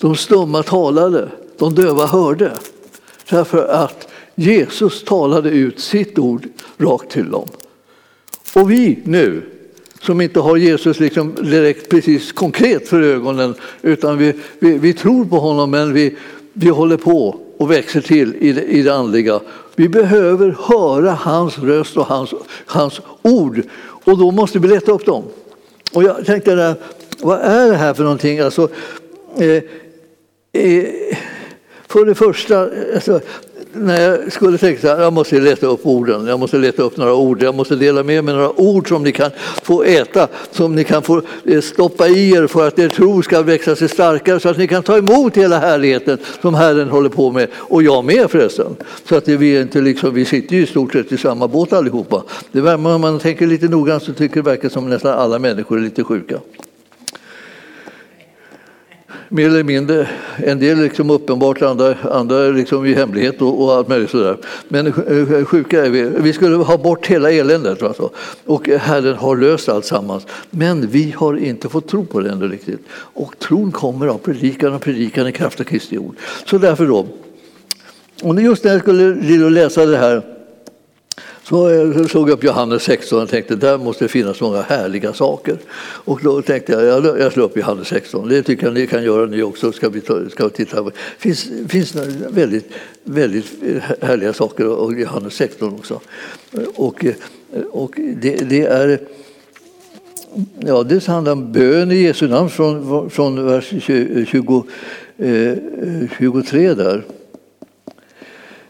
[0.00, 2.52] De stumma talade, de döva hörde.
[3.30, 7.48] Därför att Jesus talade ut sitt ord rakt till dem.
[8.54, 9.42] Och vi nu,
[10.06, 15.24] som inte har Jesus liksom direkt precis konkret för ögonen utan vi, vi, vi tror
[15.24, 16.16] på honom men vi,
[16.52, 19.40] vi håller på och växer till i det, i det andliga.
[19.74, 22.34] Vi behöver höra hans röst och hans,
[22.66, 25.24] hans ord och då måste vi leta upp dem.
[25.92, 26.74] Och jag tänkte, där,
[27.22, 28.38] vad är det här för någonting?
[28.38, 28.68] Alltså,
[29.36, 29.62] eh,
[30.62, 30.84] eh,
[31.88, 33.20] för det första, alltså,
[33.78, 37.14] när jag skulle tänka att jag måste leta upp orden, jag måste leta upp några
[37.14, 39.30] ord, jag måste dela med mig några ord som ni kan
[39.62, 43.42] få äta, som ni kan få eh, stoppa i er för att er tro ska
[43.42, 47.32] växa sig starkare så att ni kan ta emot hela härligheten som Herren håller på
[47.32, 48.76] med, och jag med förresten.
[49.08, 52.22] Så att vi, inte liksom, vi sitter ju i stort sett i samma båt allihopa.
[52.52, 55.82] Det, om man tänker lite noggrant så tycker det verkar som nästan alla människor är
[55.82, 56.40] lite sjuka
[59.28, 60.08] mer eller mindre.
[60.36, 64.36] En del liksom uppenbart, andra, andra liksom i hemlighet och, och allt möjligt sådär.
[64.68, 66.02] Men eh, sjuka är vi.
[66.02, 67.82] Vi skulle ha bort hela eländet.
[67.82, 68.10] Alltså.
[68.44, 70.26] Och Herren har löst allt sammans.
[70.50, 72.80] Men vi har inte fått tro på det ännu riktigt.
[72.90, 76.16] Och tron kommer av predikan och predikan i kraft av Kristi ord.
[76.46, 77.06] Så därför då.
[78.22, 80.35] Och just när jag skulle läsa det här
[81.48, 85.58] så jag såg upp Johannes 16 och tänkte där måste det finnas många härliga saker.
[85.78, 88.28] Och då tänkte jag, jag slår upp Johannes 16.
[88.28, 89.72] Det tycker jag ni kan göra ni också.
[89.72, 91.94] Ska vi, ta, ska vi titta Det finns, finns
[92.28, 92.72] väldigt,
[93.04, 93.46] väldigt
[94.00, 96.00] härliga saker i Johannes 16 också.
[96.74, 97.04] Och,
[97.70, 99.00] och det, det är
[100.58, 103.72] Ja, det handlar om bön i Jesu namn från, från vers
[104.28, 104.64] 20,
[105.18, 105.54] eh,
[106.18, 107.04] 23 där.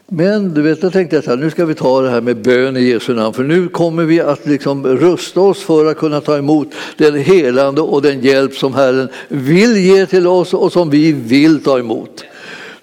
[0.09, 2.81] Men du vet, jag tänkte att nu ska vi ta det här med bön i
[2.81, 6.69] Jesu namn, för nu kommer vi att liksom rusta oss för att kunna ta emot
[6.97, 11.63] den helande och den hjälp som Herren vill ge till oss och som vi vill
[11.63, 12.25] ta emot.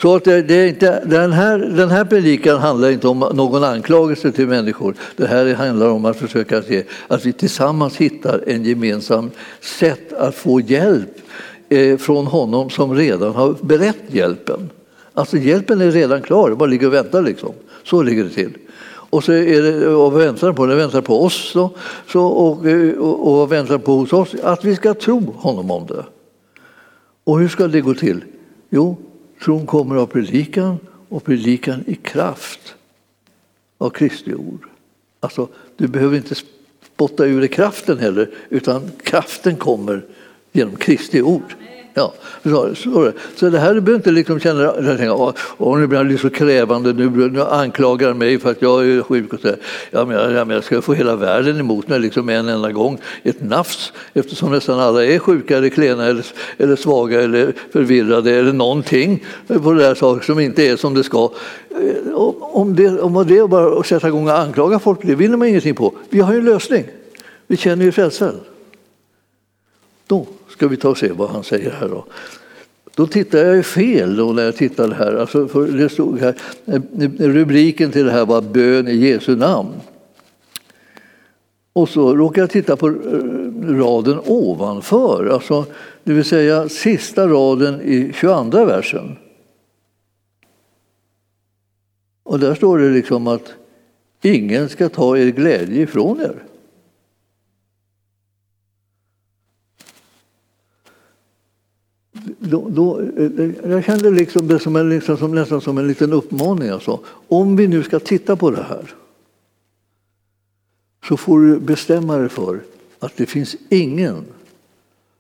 [0.02, 3.64] Så att det, det är inte, den, här, den här predikan handlar inte om någon
[3.64, 4.96] anklagelse till människor.
[5.16, 9.32] Det här handlar om att försöka se att vi tillsammans hittar en gemensam
[9.62, 11.18] sätt att få hjälp
[11.70, 14.70] eh, från honom som redan har berett hjälpen.
[15.14, 17.22] Alltså hjälpen är redan klar, bara ligger och väntar.
[17.22, 17.54] Liksom.
[17.84, 18.58] Så ligger det till.
[18.86, 21.72] Och så är det, och väntar på, det väntar på oss då,
[22.08, 22.66] så, och,
[22.98, 26.06] och, och väntar på hos oss att vi ska tro honom om det.
[27.24, 28.24] Och hur ska det gå till?
[28.70, 28.98] Jo,
[29.44, 30.78] tron kommer av predikan
[31.10, 32.76] och predikan i kraft
[33.78, 34.66] av Kristi ord.
[35.20, 35.48] Alltså,
[35.78, 36.36] du behöver inte
[36.94, 40.06] spotta ur dig kraften heller, utan kraften kommer
[40.52, 41.56] genom Kristi ord.
[41.96, 46.30] Ja, så, så, så det här behöver inte liksom känna att nu blir han så
[46.30, 49.34] krävande, nu, nu anklagar han mig för att jag är sjuk.
[49.34, 49.56] Och så
[49.92, 52.98] ja, men, ja, men jag ska få hela världen emot mig liksom en enda gång.
[53.24, 56.26] Ett nafs, eftersom nästan alla är sjuka, eller klena, eller,
[56.58, 61.04] eller svaga eller förvirrade eller någonting på det där saker som inte är som det
[61.04, 61.32] ska.
[61.70, 65.38] Eh, om det, om det är bara att sätta igång och anklaga folk, det vinner
[65.38, 65.94] man ingenting på.
[66.10, 66.86] Vi har ju en lösning.
[67.48, 68.40] Vi känner ju frälsaren.
[70.08, 71.90] Då ska vi ta och se vad han säger här.
[71.90, 72.06] Då.
[72.96, 75.16] Då tittar jag fel då när jag tittade här.
[75.16, 76.36] Alltså för det stod här.
[76.66, 76.82] Eh,
[77.20, 79.74] rubriken till det här var bön i Jesu namn.
[81.74, 82.94] Och så råkade jag titta på eh,
[83.78, 85.66] raden ovanför, alltså,
[86.04, 89.18] det vill säga sista raden i 22 versen.
[92.24, 93.54] Och där står det liksom att
[94.22, 96.53] ingen ska ta er glädje ifrån er.
[102.54, 106.14] Då, då, eh, jag kände liksom det som en, liksom, som, nästan som en liten
[106.14, 106.70] uppmaning.
[106.70, 107.00] Alltså.
[107.28, 108.94] Om vi nu ska titta på det här
[111.08, 112.60] så får du bestämma dig för
[113.00, 114.26] att det finns ingen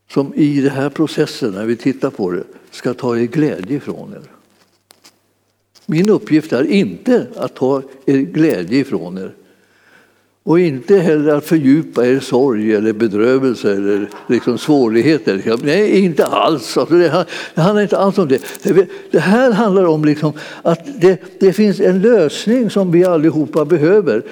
[0.10, 4.13] som i den här processen, när vi tittar på det, ska ta er glädje ifrån
[4.13, 4.30] er.
[5.86, 9.34] Min uppgift är inte att ta er glädje ifrån er
[10.43, 15.58] och inte heller att fördjupa er sorg eller bedrövelse eller liksom svårigheter.
[15.63, 16.77] Nej, inte alls.
[16.77, 18.41] Alltså det, handlar inte alls om det.
[19.12, 24.23] Det här handlar om liksom att det, det finns en lösning som vi allihopa behöver.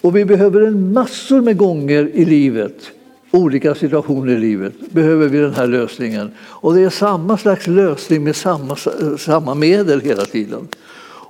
[0.00, 2.92] Och vi behöver en massor med gånger i livet
[3.30, 6.30] olika situationer i livet behöver vi den här lösningen.
[6.38, 8.76] Och det är samma slags lösning med samma,
[9.18, 10.68] samma medel hela tiden.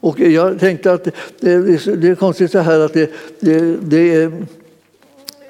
[0.00, 1.08] Och jag tänkte att
[1.40, 4.32] liksom- det, är konstigt så här att det, det, det är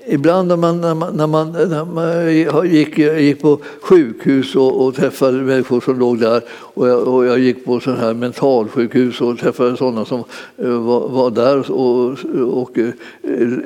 [0.08, 4.94] Ibland när man, när man, när man, när man gick, gick på sjukhus och, och,
[4.94, 9.38] träffade människor som låg där och jag, och jag gick på sån här mentalsjukhus och
[9.38, 10.24] träffade sådana som
[10.56, 12.18] eh, var, var där och,
[12.62, 12.92] och eh,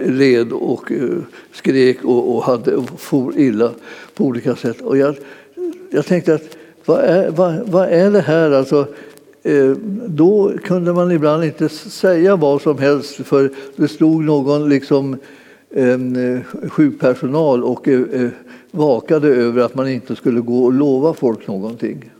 [0.06, 1.08] led och eh,
[1.52, 3.70] skrek och, och hade, och for illa
[4.14, 4.80] på olika sätt.
[4.80, 5.14] Och jag,
[5.90, 8.50] jag tänkte att vad är, vad, vad är det här?
[8.50, 8.86] Alltså,
[9.42, 9.70] Eh,
[10.06, 15.16] då kunde man ibland inte säga vad som helst för det stod någon liksom
[15.70, 18.28] eh, sjukpersonal och eh,
[18.70, 22.10] vakade över att man inte skulle gå och lova folk någonting.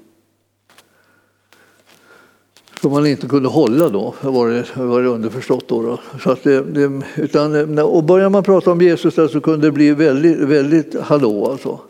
[2.83, 5.69] Som man inte kunde hålla då, var det, var det underförstått.
[5.69, 6.01] Då, då.
[6.21, 9.73] Så att det, det, utan, och börjar man prata om Jesus där så kunde det
[9.73, 11.51] bli väldigt, väldigt hallå.
[11.51, 11.81] Alltså.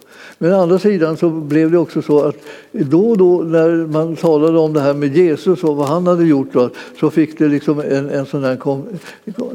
[0.43, 2.37] Men å andra sidan så blev det också så att
[2.73, 6.25] då och då när man talade om det här med Jesus och vad han hade
[6.25, 8.57] gjort då, så fick det liksom en, en sån här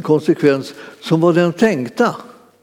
[0.01, 2.15] konsekvens som var den tänkta.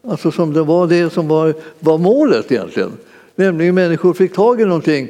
[0.08, 2.92] Alltså som det var det som var, var målet egentligen.
[3.34, 5.08] Nämligen människor fick tag i någonting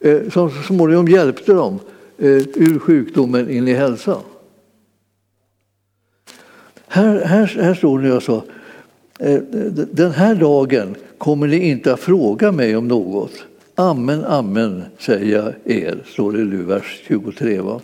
[0.00, 1.78] eh, som så småningom hjälpte dem
[2.18, 4.16] eh, ur sjukdomen in i hälsa.
[6.88, 8.42] Här, här, här står det alltså,
[9.18, 9.40] Eh,
[9.92, 13.32] den här dagen kommer ni inte att fråga mig om något.
[13.74, 17.60] Amen, amen, säger jag er, står det i vers 23.
[17.60, 17.80] Va?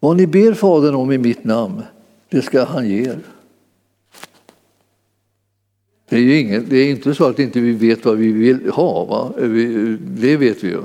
[0.00, 1.82] Vad ni ber Fadern om i mitt namn,
[2.28, 3.18] det ska han ge er.
[6.08, 9.04] Det är, ingen, det är inte så att inte vi vet vad vi vill ha.
[9.04, 9.32] Va?
[9.38, 9.48] Eh,
[9.98, 10.82] det vet vi ju.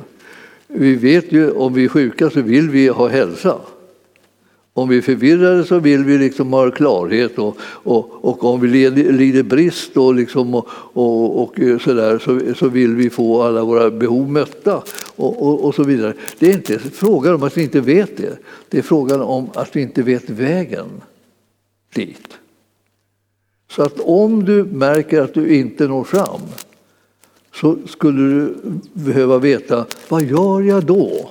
[0.68, 3.60] Vi vet ju om vi är sjuka så vill vi ha hälsa.
[4.78, 8.68] Om vi är förvirrade så vill vi liksom ha klarhet och, och, och om vi
[8.68, 13.42] lider, lider brist och, liksom och, och, och så, där, så, så vill vi få
[13.42, 14.84] alla våra behov mötta
[15.16, 16.14] och, och, och så vidare.
[16.40, 18.38] Det är inte frågan om att vi inte vet det.
[18.70, 20.88] Det är frågan om att vi inte vet vägen
[21.96, 22.28] dit.
[23.72, 26.42] Så att om du märker att du inte når fram
[27.54, 28.56] så skulle du
[28.94, 31.30] behöva veta vad gör jag då?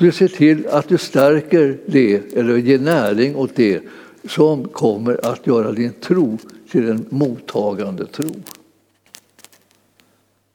[0.00, 3.82] Du ser till att du stärker det, eller ger näring åt det
[4.28, 6.38] som kommer att göra din tro
[6.70, 8.30] till en mottagande tro.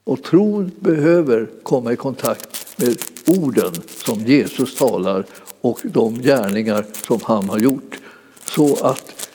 [0.04, 5.26] Och tron behöver komma i kontakt med orden som Jesus talar
[5.62, 8.00] och de gärningar som han har gjort
[8.46, 9.30] så att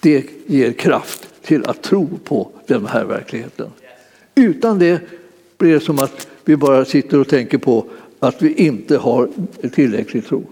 [0.00, 3.70] det ger kraft till att tro på den här verkligheten.
[4.34, 5.00] Utan det
[5.58, 7.86] blir det som att vi bara sitter och tänker på
[8.18, 9.28] att vi inte har
[9.72, 10.44] tillräcklig tro.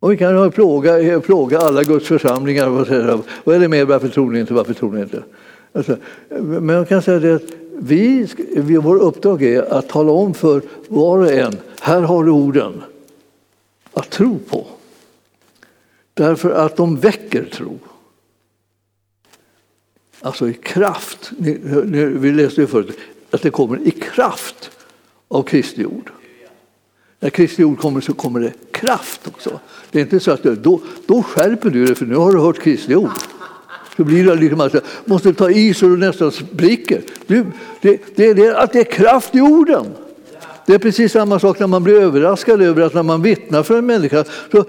[0.00, 4.08] Och vi kan plåga, plåga alla Guds församlingar vad, säga vad är det med varför
[4.08, 5.22] tror ni inte, varför tror ni inte?
[5.72, 5.96] Alltså,
[6.40, 7.42] men jag kan säga det att
[7.76, 12.30] vi, vi, vår uppdrag är att tala om för var och en, här har du
[12.30, 12.82] orden
[13.92, 14.66] att tro på.
[16.14, 17.78] Därför att de väcker tro.
[20.20, 21.30] Alltså i kraft.
[21.38, 22.98] Vi läste ju förut
[23.30, 24.70] att det kommer i kraft
[25.34, 26.10] av Kristi ord.
[27.20, 29.60] När Kristi ord kommer så kommer det kraft också.
[29.90, 32.58] Det är inte så att då, då skärper du dig för nu har du hört
[32.58, 33.10] Kristi ord.
[33.96, 37.02] Så blir det liksom att måste ta i så du nästan spricker.
[37.26, 37.46] Du,
[37.80, 39.86] det, det, det, att det är kraft i orden.
[40.66, 43.78] Det är precis samma sak när man blir överraskad över att när man vittnar för
[43.78, 44.64] en människa så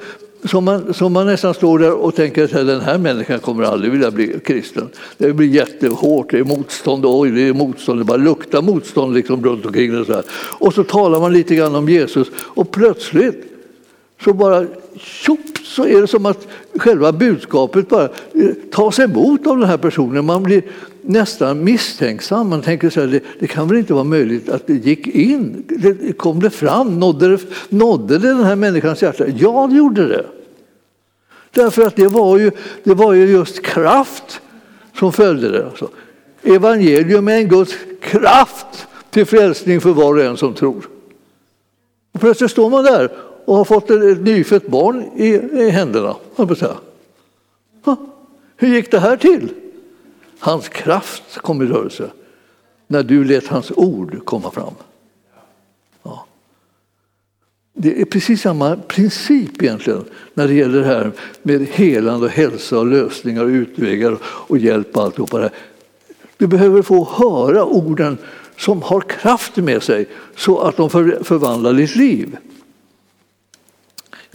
[0.46, 3.91] som man, som man nästan står där och tänker att den här människan kommer aldrig
[3.91, 4.89] vilja bli kristen.
[5.18, 9.46] Det blir jättehårt, det är motstånd, oj det är motstånd, det bara luktar motstånd liksom
[9.46, 10.06] runt omkring det.
[10.06, 10.24] Så här.
[10.32, 13.55] Och så talar man lite grann om Jesus och plötsligt
[14.24, 14.66] så bara
[14.97, 19.78] tjopp så är det som att själva budskapet bara eh, tas emot av den här
[19.78, 20.26] personen.
[20.26, 20.63] Man blir
[21.01, 22.49] nästan misstänksam.
[22.49, 25.63] Man tänker så här, det, det, kan väl inte vara möjligt att det gick in?
[25.68, 26.99] Det, kom det fram?
[26.99, 27.39] Nådde det,
[27.70, 29.26] nådde det den här människans hjärta?
[29.28, 30.26] Ja, det gjorde det.
[31.51, 32.51] Därför att det var ju,
[32.84, 34.41] det var ju just kraft
[34.99, 35.66] som följde det.
[35.66, 35.89] Alltså.
[36.43, 40.89] Evangelium är en Guds kraft till frälsning för var och en som tror.
[42.13, 43.11] Och plötsligt står man där
[43.46, 45.28] och har fått ett nyfött barn i,
[45.64, 46.16] i händerna.
[48.58, 49.50] Hur gick det här till?
[50.39, 52.10] Hans kraft kom i rörelse
[52.88, 54.74] när du lät hans ord komma fram.
[56.04, 56.26] Ja.
[57.74, 62.80] Det är precis samma princip egentligen när det gäller det här med helande och hälsa
[62.80, 65.54] och lösningar och utvägar och hjälp och alltihopa det här.
[66.38, 68.18] Du behöver få höra orden
[68.58, 72.38] som har kraft med sig så att de förvandlar ditt liv.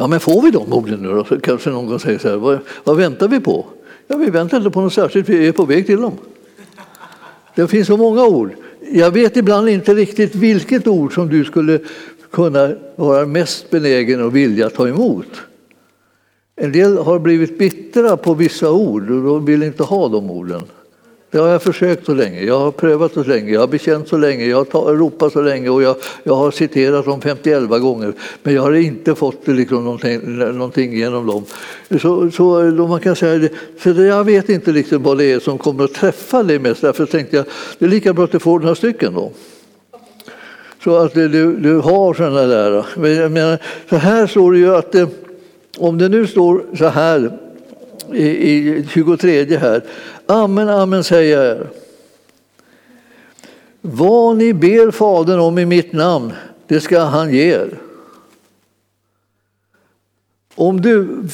[0.00, 1.24] Ja, men får vi de orden nu då?
[1.24, 3.66] Så Kanske någon säger så här, vad, vad väntar vi på?
[4.06, 6.12] Ja, vi väntar inte på något särskilt, vi är på väg till dem.
[7.54, 8.52] Det finns så många ord.
[8.92, 11.80] Jag vet ibland inte riktigt vilket ord som du skulle
[12.30, 15.42] kunna vara mest benägen och vilja ta emot.
[16.56, 20.62] En del har blivit bittra på vissa ord och de vill inte ha de orden.
[21.30, 24.16] Det har jag försökt så länge, jag har prövat så länge, jag har bekänt så
[24.16, 28.12] länge, jag har ropat så länge och jag, jag har citerat dem 51 gånger.
[28.42, 31.44] Men jag har inte fått liksom någonting, någonting genom dem.
[32.00, 35.84] Så, så man kan säga, för jag vet inte liksom vad det är som kommer
[35.84, 36.80] att träffa dig mest.
[36.80, 37.44] Därför tänkte jag
[37.78, 39.32] det är lika bra att du får några stycken då.
[40.84, 42.86] Så att du, du har sådana där.
[42.96, 43.58] Men jag menar,
[43.90, 45.08] så här står det ju att eh,
[45.78, 47.38] om det nu står så här
[48.12, 49.82] i, i 23 här.
[50.30, 51.68] Amen, amen säger jag er.
[53.80, 56.32] Vad ni ber Fadern om i mitt namn,
[56.66, 57.78] det ska han ge er.
[60.54, 61.24] Om du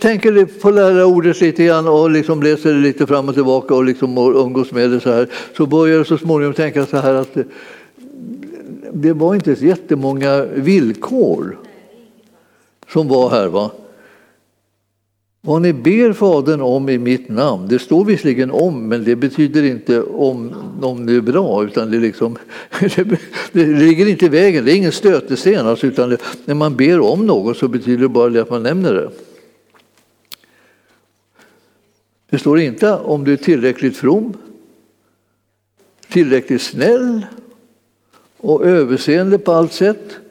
[0.00, 3.74] tänker på det här ordet lite grann och liksom läser det lite fram och tillbaka
[3.74, 7.14] och liksom umgås med det så här så börjar du så småningom tänka så här
[7.14, 7.44] att det,
[8.92, 11.58] det var inte så jättemånga villkor
[12.92, 13.48] som var här.
[13.48, 13.70] Va?
[15.46, 19.62] Vad ni ber Fadern om i mitt namn, det står visserligen om, men det betyder
[19.62, 22.36] inte om, om det är bra, utan det, liksom,
[23.52, 25.66] det ligger inte i vägen, det är ingen stötesten.
[25.66, 28.62] Alltså, utan det, när man ber om något så betyder det bara det att man
[28.62, 29.10] nämner det.
[32.30, 34.34] Det står inte om du är tillräckligt from,
[36.08, 37.26] tillräckligt snäll
[38.36, 40.23] och överseende på allt sätt.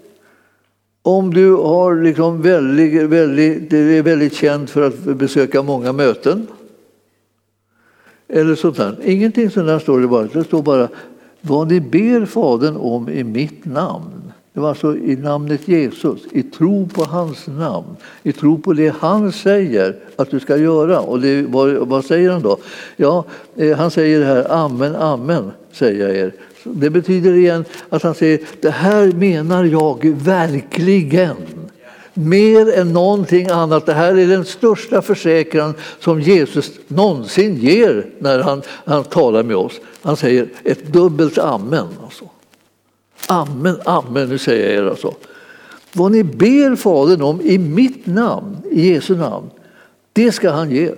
[1.05, 6.47] Om du har liksom väldigt, väldigt, det är väldigt känd för att besöka många möten.
[8.27, 8.99] Eller sånt där.
[9.03, 10.23] Ingenting sånt där står det bara.
[10.23, 10.89] Det står bara
[11.41, 14.22] vad ni ber Fadern om i mitt namn.
[14.53, 18.95] Det var alltså i namnet Jesus, i tro på hans namn, i tro på det
[18.99, 20.99] han säger att du ska göra.
[20.99, 22.57] Och det, vad, vad säger han då?
[22.95, 23.25] Ja,
[23.55, 26.33] eh, han säger det här, amen, amen, säger jag er.
[26.63, 31.35] Det betyder igen att han säger det här menar jag verkligen.
[32.13, 33.85] Mer än någonting annat.
[33.85, 39.55] Det här är den största försäkran som Jesus någonsin ger när han, han talar med
[39.55, 39.73] oss.
[40.01, 41.87] Han säger ett dubbelt amen.
[42.03, 42.25] Alltså.
[43.27, 45.15] Amen, amen, nu säger jag er alltså.
[45.93, 49.49] Vad ni ber Fadern om i mitt namn, i Jesu namn,
[50.13, 50.95] det ska han ge er.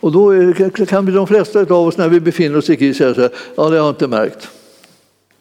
[0.00, 0.52] Och då
[0.88, 3.30] kan vi de flesta av oss när vi befinner oss i kris säga så här,
[3.56, 4.48] ja det har jag inte märkt.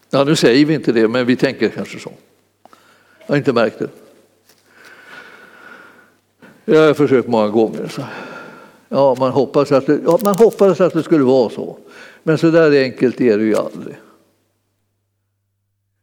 [0.09, 2.11] Ja, nu säger vi inte det, men vi tänker kanske så.
[3.19, 3.89] Jag har inte märkt det.
[6.65, 7.87] Jag har försökt många gånger.
[7.87, 8.01] Så.
[8.89, 11.77] Ja, man, hoppas att det, ja, man hoppades att det skulle vara så.
[12.27, 13.95] Men så där enkelt är det ju aldrig.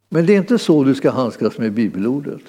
[0.09, 2.43] Men det är inte så du ska handskas med bibelordet.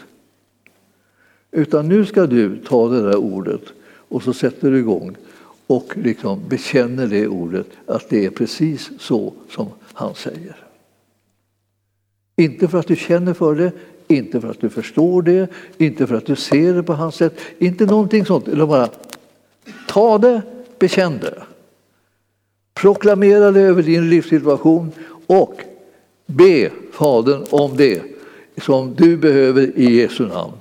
[1.52, 5.16] Utan nu ska du ta det där ordet och så sätter du igång
[5.68, 10.56] och liksom bekänner det ordet, att det är precis så som han säger.
[12.36, 13.72] Inte för att du känner för det,
[14.08, 15.48] inte för att du förstår det,
[15.78, 18.48] inte för att du ser det på hans sätt, inte någonting sånt.
[18.48, 18.90] Eller bara
[19.88, 20.42] ta det,
[20.80, 21.44] bekänn det.
[22.76, 24.92] Proklamera det över din livssituation
[25.28, 25.62] och
[26.26, 28.02] be Fadern om det
[28.62, 30.54] som du behöver i Jesu namn.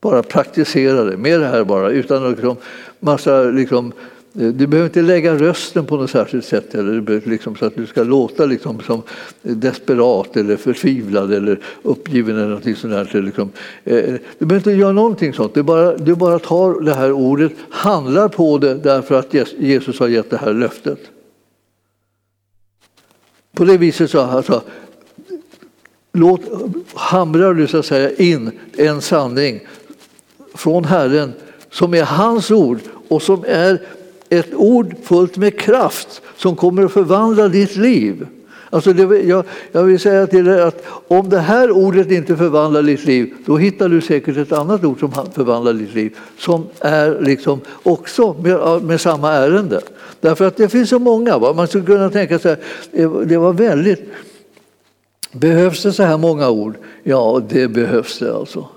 [0.00, 2.56] Bara praktisera det, med det här bara, utan liksom
[3.00, 3.92] massa liksom,
[4.40, 7.86] eh, du behöver inte lägga rösten på något särskilt sätt eller liksom, så att du
[7.86, 9.02] ska låta liksom, som
[9.42, 13.24] desperat eller förtvivlad eller uppgiven eller något sånt.
[13.24, 13.50] Liksom.
[13.84, 15.54] Eh, eh, du behöver inte göra någonting sånt.
[15.54, 20.08] Du bara, du bara tar det här ordet, handlar på det därför att Jesus har
[20.08, 20.98] gett det här löftet.
[23.52, 24.62] På det viset så alltså,
[26.12, 26.40] låt,
[26.94, 29.60] hamrar du så att säga in en sanning
[30.54, 31.32] från Herren
[31.70, 32.78] som är hans ord
[33.08, 33.82] och som är
[34.28, 38.26] ett ord fullt med kraft som kommer att förvandla ditt liv.
[38.70, 42.82] Alltså det, jag, jag vill säga till dig att om det här ordet inte förvandlar
[42.82, 47.20] ditt liv, då hittar du säkert ett annat ord som förvandlar ditt liv, som är
[47.20, 49.80] liksom också med, med samma ärende.
[50.22, 51.38] Därför att det finns så många.
[51.38, 51.52] Va?
[51.52, 52.56] Man skulle kunna tänka sig,
[53.26, 54.12] det var väldigt
[55.32, 56.76] Behövs det så här många ord?
[57.02, 58.68] Ja, det behövs det alltså.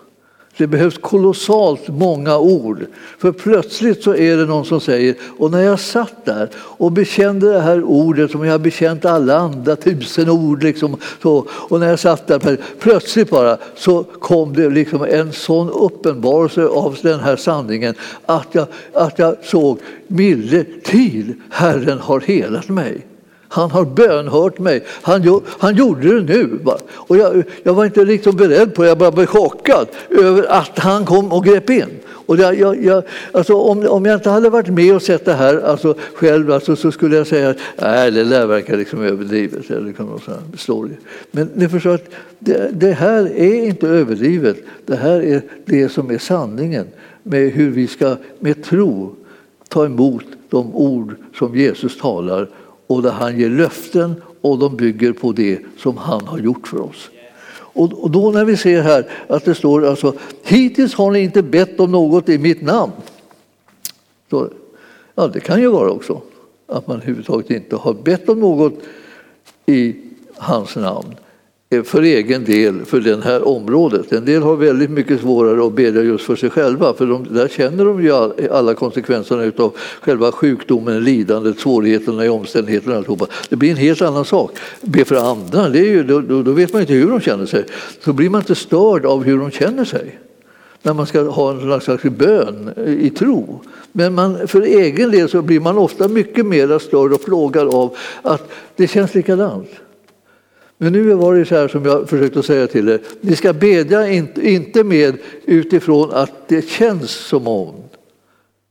[0.57, 2.85] Det behövs kolossalt många ord.
[3.17, 7.53] För plötsligt så är det någon som säger, och när jag satt där och bekände
[7.53, 11.89] det här ordet som jag har bekänt alla andra tusen ord, liksom, så, och när
[11.89, 17.35] jag satt där, plötsligt bara så kom det liksom en sån uppenbarelse av den här
[17.35, 17.95] sanningen
[18.25, 23.05] att jag, att jag såg, milde till, Herren har helat mig.
[23.55, 24.83] Han har bönhört mig.
[25.01, 26.59] Han, han gjorde det nu.
[26.91, 30.79] Och jag, jag var inte liksom beredd på det, jag bara blev chockad över att
[30.79, 31.89] han kom och grep in.
[32.05, 35.33] Och jag, jag, jag, alltså om, om jag inte hade varit med och sett det
[35.33, 39.69] här alltså själv alltså, så skulle jag säga att nej, det där verkar liksom överdrivet.
[39.69, 40.19] Eller liksom
[40.57, 40.93] story.
[41.31, 44.57] Men ni förstår att det, det här är inte överdrivet.
[44.85, 46.87] Det här är det som är sanningen
[47.23, 49.15] med hur vi ska med tro
[49.67, 52.49] ta emot de ord som Jesus talar
[52.87, 56.81] och där han ger löften och de bygger på det som han har gjort för
[56.81, 57.09] oss.
[57.77, 60.13] Och då när vi ser här att det står alltså
[60.43, 62.91] hittills har ni inte bett om något i mitt namn.
[64.29, 64.49] Så,
[65.15, 66.21] ja, det kan ju vara också
[66.67, 68.73] att man överhuvudtaget inte har bett om något
[69.65, 69.95] i
[70.37, 71.15] hans namn.
[71.83, 74.11] För egen del för det här området.
[74.11, 77.47] En del har väldigt mycket svårare att bedja just för sig själva för de, där
[77.47, 78.11] känner de ju
[78.51, 82.95] alla konsekvenserna av själva sjukdomen, lidandet, svårigheterna i omständigheterna.
[82.95, 83.27] Alltihopa.
[83.49, 84.51] Det blir en helt annan sak.
[84.81, 87.65] Be för andra, det är ju, då, då vet man inte hur de känner sig.
[88.03, 90.19] Så blir man inte störd av hur de känner sig
[90.85, 93.61] när man ska ha en slags bön i tro.
[93.91, 97.97] Men man, för egen del så blir man ofta mycket mer störd och plågad av
[98.21, 99.69] att det känns likadant.
[100.77, 103.01] Men nu var det så här som jag försökte säga till er.
[103.21, 107.75] Ni ska bedja inte med utifrån att det känns som om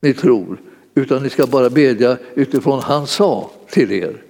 [0.01, 0.61] ni tror,
[0.95, 4.25] utan ni ska bara bedja utifrån han sa till er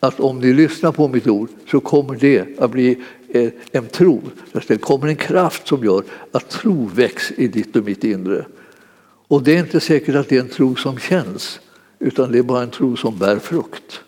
[0.00, 2.98] att om ni lyssnar på mitt ord så kommer det att bli
[3.28, 4.22] eh, en tro.
[4.66, 8.44] Det kommer en kraft som gör att tro väcks i ditt och mitt inre.
[9.28, 11.60] Och det är inte säkert att det är en tro som känns,
[11.98, 14.00] utan det är bara en tro som bär frukt.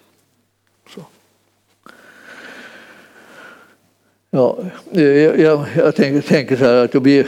[4.37, 4.59] Ja,
[4.93, 7.27] eh, jag, jag, jag tänker, tänker, så här att det blir...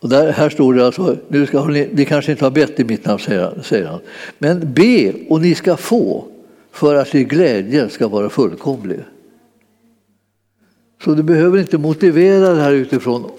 [0.00, 2.84] Och där, här står det alltså, nu ska ni, ni kanske inte har bett i
[2.84, 4.00] mitt namn, säger, säger han.
[4.38, 6.24] Men be och ni ska få
[6.70, 9.00] för att er glädje ska vara fullkomlig.
[11.04, 13.30] Så du behöver inte motivera det här utifrån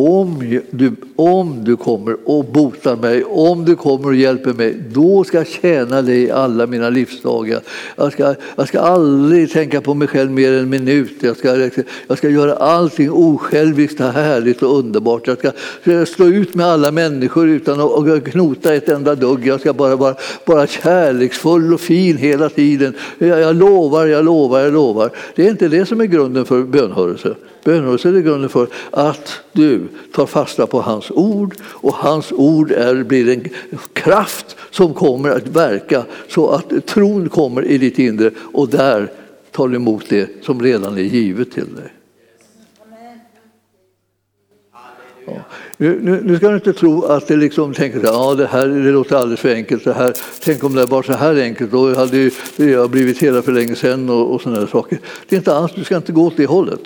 [0.00, 5.24] om du, om du kommer och botar mig, om du kommer och hjälper mig, då
[5.24, 7.60] ska jag tjäna dig alla mina livsdagar.
[7.96, 11.12] Jag ska, jag ska aldrig tänka på mig själv mer än en minut.
[11.20, 11.70] Jag ska,
[12.06, 15.26] jag ska göra allting osjälviskt, härligt och underbart.
[15.26, 15.52] Jag ska
[16.06, 19.46] stå ut med alla människor utan att knota ett enda dugg.
[19.46, 20.14] Jag ska bara vara
[20.46, 22.94] bara kärleksfull och fin hela tiden.
[23.18, 25.10] Jag, jag lovar, jag lovar, jag lovar.
[25.34, 27.34] Det är inte det som är grunden för bönhörelse.
[27.64, 33.04] Bönhörelse är grunden för att du tar fasta på hans ord och hans ord är,
[33.04, 33.48] blir en
[33.92, 39.10] kraft som kommer att verka så att tron kommer i ditt inre och där
[39.50, 41.92] tar du emot det som redan är givet till dig.
[45.26, 45.32] Ja.
[45.76, 48.66] Nu, nu, nu, ska du inte tro att det liksom tänker att ja, det här
[48.66, 49.84] det låter alldeles för enkelt.
[49.84, 53.52] Det här, tänk om det var så här enkelt, då hade jag blivit hela för
[53.52, 54.98] länge sedan och, och sådana saker.
[55.28, 56.80] Det är inte alls, du ska inte gå åt det hållet.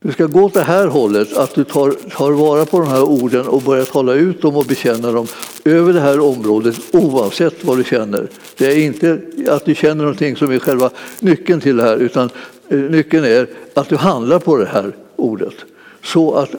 [0.00, 3.02] Du ska gå åt det här hållet, att du tar, tar vara på de här
[3.02, 5.26] orden och börjar tala ut dem och bekänna dem
[5.64, 8.28] över det här området oavsett vad du känner.
[8.56, 10.90] Det är inte att du känner någonting som är själva
[11.20, 12.30] nyckeln till det här utan
[12.68, 15.54] eh, nyckeln är att du handlar på det här ordet
[16.02, 16.50] så att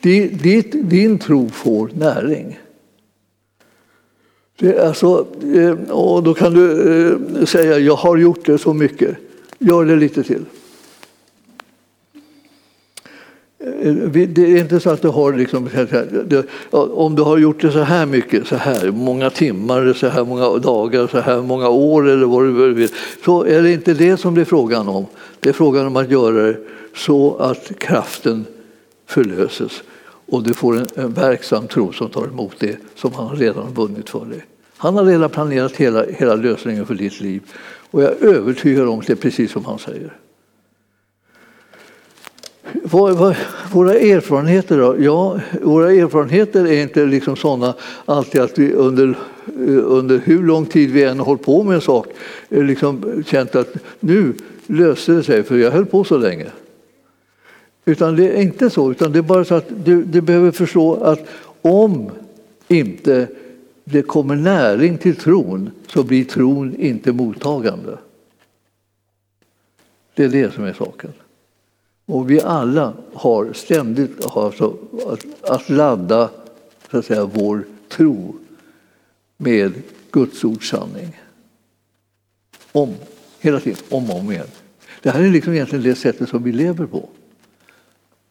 [0.00, 2.58] ditt, din tro får näring.
[4.58, 5.26] Det är så,
[5.88, 6.72] och då kan du
[7.38, 9.16] eh, säga jag har gjort det så mycket,
[9.58, 10.44] gör det lite till.
[10.44, 10.44] Eh,
[13.64, 13.92] Eh,
[14.28, 15.68] det är inte så att du har liksom,
[16.70, 20.58] om du har gjort det så här mycket, så här många timmar, så här många
[20.58, 22.88] dagar, så här många år eller vad du vill,
[23.24, 25.06] så är det inte det som det är frågan om.
[25.40, 26.56] Det är frågan om att göra det
[26.96, 28.44] så att kraften
[29.06, 29.82] förlöses
[30.30, 33.72] och du får en, en verksam tro som tar emot det som han redan har
[33.72, 34.44] vunnit för dig.
[34.76, 37.42] Han har redan planerat hela, hela lösningen för ditt liv
[37.90, 40.12] och jag är övertygad om att det är precis som han säger.
[43.72, 44.96] Våra erfarenheter då?
[44.98, 49.08] Ja, våra erfarenheter är inte liksom sådana alltid att vi under
[49.46, 52.06] eh, under hur lång tid vi än har hållit på med en sak
[52.48, 54.34] eh, liksom känt att nu
[54.66, 56.46] löste det sig, för jag höll på så länge.
[57.84, 60.94] Utan det är inte så, utan det är bara så att du, du behöver förstå
[60.94, 61.20] att
[61.62, 62.10] om
[62.68, 63.28] inte
[63.84, 67.98] det kommer näring till tron så blir tron inte mottagande.
[70.14, 71.12] Det är det som är saken.
[72.10, 76.30] Och vi alla har ständigt alltså, att, att ladda
[76.90, 78.36] så att säga, vår tro
[79.36, 79.72] med
[80.10, 81.20] Guds ords sanning.
[82.72, 82.94] Om,
[83.40, 84.46] hela tiden, om och om igen.
[85.02, 87.08] Det här är liksom egentligen det sättet som vi lever på.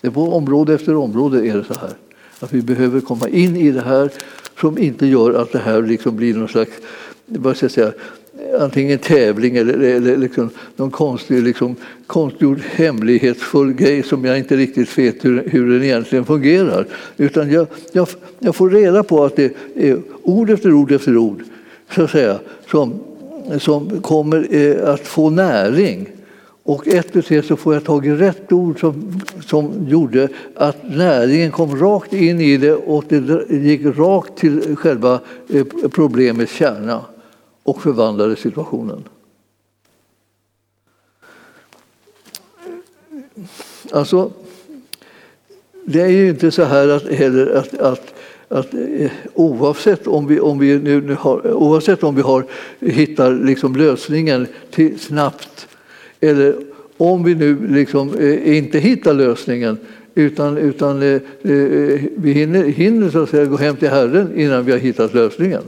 [0.01, 1.93] Det är på område efter område är det så här.
[2.39, 4.11] Att vi behöver komma in i det här
[4.59, 6.71] som inte gör att det här liksom blir någon slags
[7.25, 7.93] vad ska jag säga,
[8.59, 11.75] antingen tävling eller, eller liksom någon konstig, liksom,
[12.07, 16.85] konstgjord hemlighetsfull grej som jag inte riktigt vet hur, hur den egentligen fungerar.
[17.17, 18.07] Utan jag, jag,
[18.39, 21.43] jag får reda på att det är ord efter ord efter ord
[21.95, 22.39] så att säga,
[22.71, 22.99] som,
[23.59, 26.09] som kommer eh, att få näring
[26.63, 31.51] och efter tre så får jag tag i rätt ord som, som gjorde att näringen
[31.51, 35.19] kom rakt in i det och det gick rakt till själva
[35.49, 37.01] eh, problemets kärna
[37.69, 39.03] och förvandlade situationen.
[43.91, 44.31] Alltså,
[45.85, 48.13] det är ju inte så här att, heller att, att,
[48.47, 52.45] att eh, oavsett om vi, om vi, nu, nu har, oavsett om vi har,
[52.79, 55.67] hittar liksom lösningen till, snabbt
[56.19, 56.55] eller
[56.97, 59.77] om vi nu liksom, eh, inte hittar lösningen
[60.15, 61.21] utan, utan eh, eh
[62.15, 65.63] vi hinner, hinner så att säga, gå hem till Herren innan vi har hittat lösningen.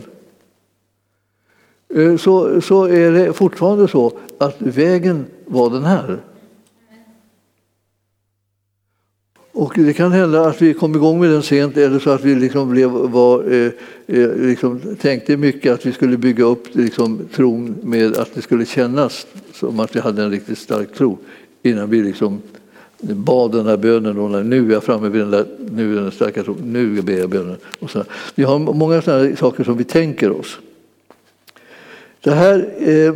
[1.95, 6.19] Eh, så, så är det fortfarande så att vägen var den här.
[9.53, 12.35] Och det kan hända att vi kom igång med den sent eller så att vi
[12.35, 13.71] liksom blev, var, eh,
[14.07, 18.65] eh, liksom tänkte mycket att vi skulle bygga upp liksom, tron med att det skulle
[18.65, 21.17] kännas som att vi hade en riktigt stark tro
[21.63, 22.41] innan vi liksom
[23.01, 24.17] bad den här bönen.
[24.17, 27.17] Och nu är jag framme vid den, där, nu är den starka tron, nu ber
[27.17, 27.57] jag bönen.
[27.79, 28.03] Och så.
[28.35, 30.59] Vi har många sådana saker som vi tänker oss.
[32.23, 33.13] Det här, eh,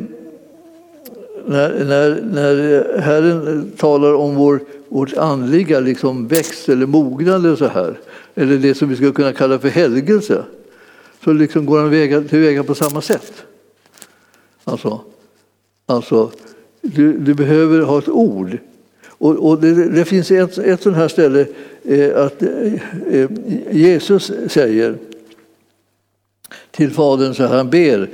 [1.46, 4.60] när, när, när Herren talar om vår
[4.96, 8.00] vårt andliga liksom växt eller mognad eller så här,
[8.36, 10.44] eller det som vi skulle kunna kalla för helgelse,
[11.24, 13.34] så liksom går han väga, tillväga på samma sätt.
[14.64, 15.02] Alltså,
[15.86, 16.32] alltså
[16.82, 18.58] du, du behöver ha ett ord.
[19.08, 21.46] Och, och det, det, finns ett, ett sånt här ställe
[21.84, 22.74] eh, att eh,
[23.12, 23.30] eh
[23.72, 24.98] Jesus säger
[26.72, 28.10] till Fadern så här, han ber,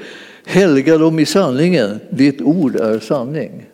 [0.51, 3.65] helga dem i sanningen, ditt ord är sanning.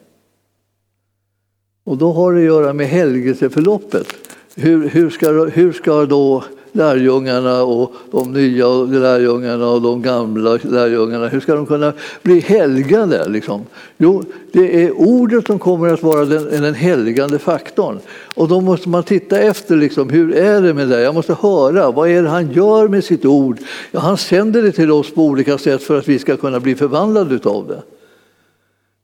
[1.83, 4.07] Och då har det att göra med helgelseförloppet.
[4.55, 11.27] Hur, hur, ska, hur ska då lärjungarna och de nya lärjungarna och de gamla lärjungarna,
[11.27, 13.29] hur ska de kunna bli helgade?
[13.29, 13.65] Liksom?
[13.97, 17.99] Jo, det är ordet som kommer att vara den, den helgande faktorn.
[18.35, 21.01] Och då måste man titta efter, liksom, hur är det med det?
[21.01, 23.57] Jag måste höra, vad är det han gör med sitt ord?
[23.91, 26.75] Ja, han sänder det till oss på olika sätt för att vi ska kunna bli
[26.75, 27.96] förvandlade av det.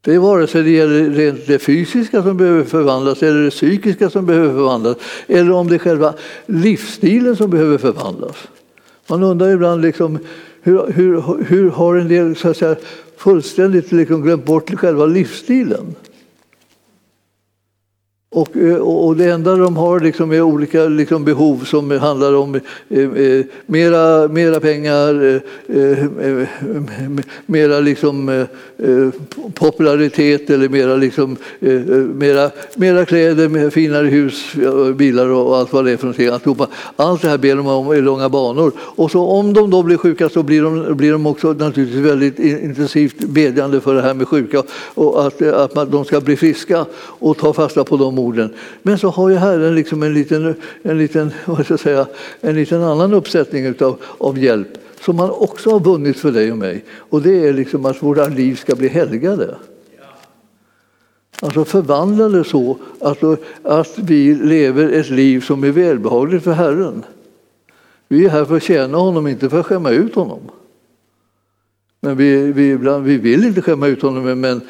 [0.06, 4.10] Det är vare sig det gäller rent det fysiska som behöver förvandlas eller det psykiska
[4.10, 4.98] som behöver förvandlas
[5.28, 6.14] eller om det är själva
[6.46, 8.36] livsstilen som behöver förvandlas.
[9.08, 10.20] Man undrar ibland liksom,
[10.62, 12.76] hur, hur, hur har en del så att säga,
[13.18, 15.96] fullständigt liksom glömt bort själva livsstilen?
[18.34, 22.56] Eh, och, och det enda de har liksom är olika liksom behov som handlar om
[22.90, 26.48] eh, eh mera, mera pengar, eh, eh
[27.46, 29.10] mera liksom, eh,
[29.54, 31.38] popularitet eller mera, liksom,
[32.14, 34.54] mera, mera kläder, mera finare hus,
[34.96, 36.68] bilar och allt vad det är för någonting.
[36.96, 38.72] Allt det här ber de om i långa banor.
[38.78, 42.40] Och så om de då blir sjuka så blir de, blir de också naturligtvis väldigt
[42.40, 44.64] intensivt bedjande för det här med sjuka
[44.94, 48.54] och att, att de ska bli friska och ta fasta på de orden.
[48.82, 52.08] Men så har ju Herren liksom en, liten, en, liten, vad ska jag säga,
[52.42, 56.58] en liten annan uppsättning utav, av hjälp som han också har vunnit för dig och
[56.58, 56.86] mig.
[56.92, 59.56] Och det är liksom att våra liv ska bli helgade.
[61.42, 63.24] Alltså förvandlade så att,
[63.64, 67.04] att vi lever ett liv som är välbehagligt för Herren.
[68.08, 70.40] Vi är här för att tjäna honom, inte för att skämma ut honom.
[72.02, 74.62] Men vi, vi, ibland, vi vill inte skämma ut honom, men,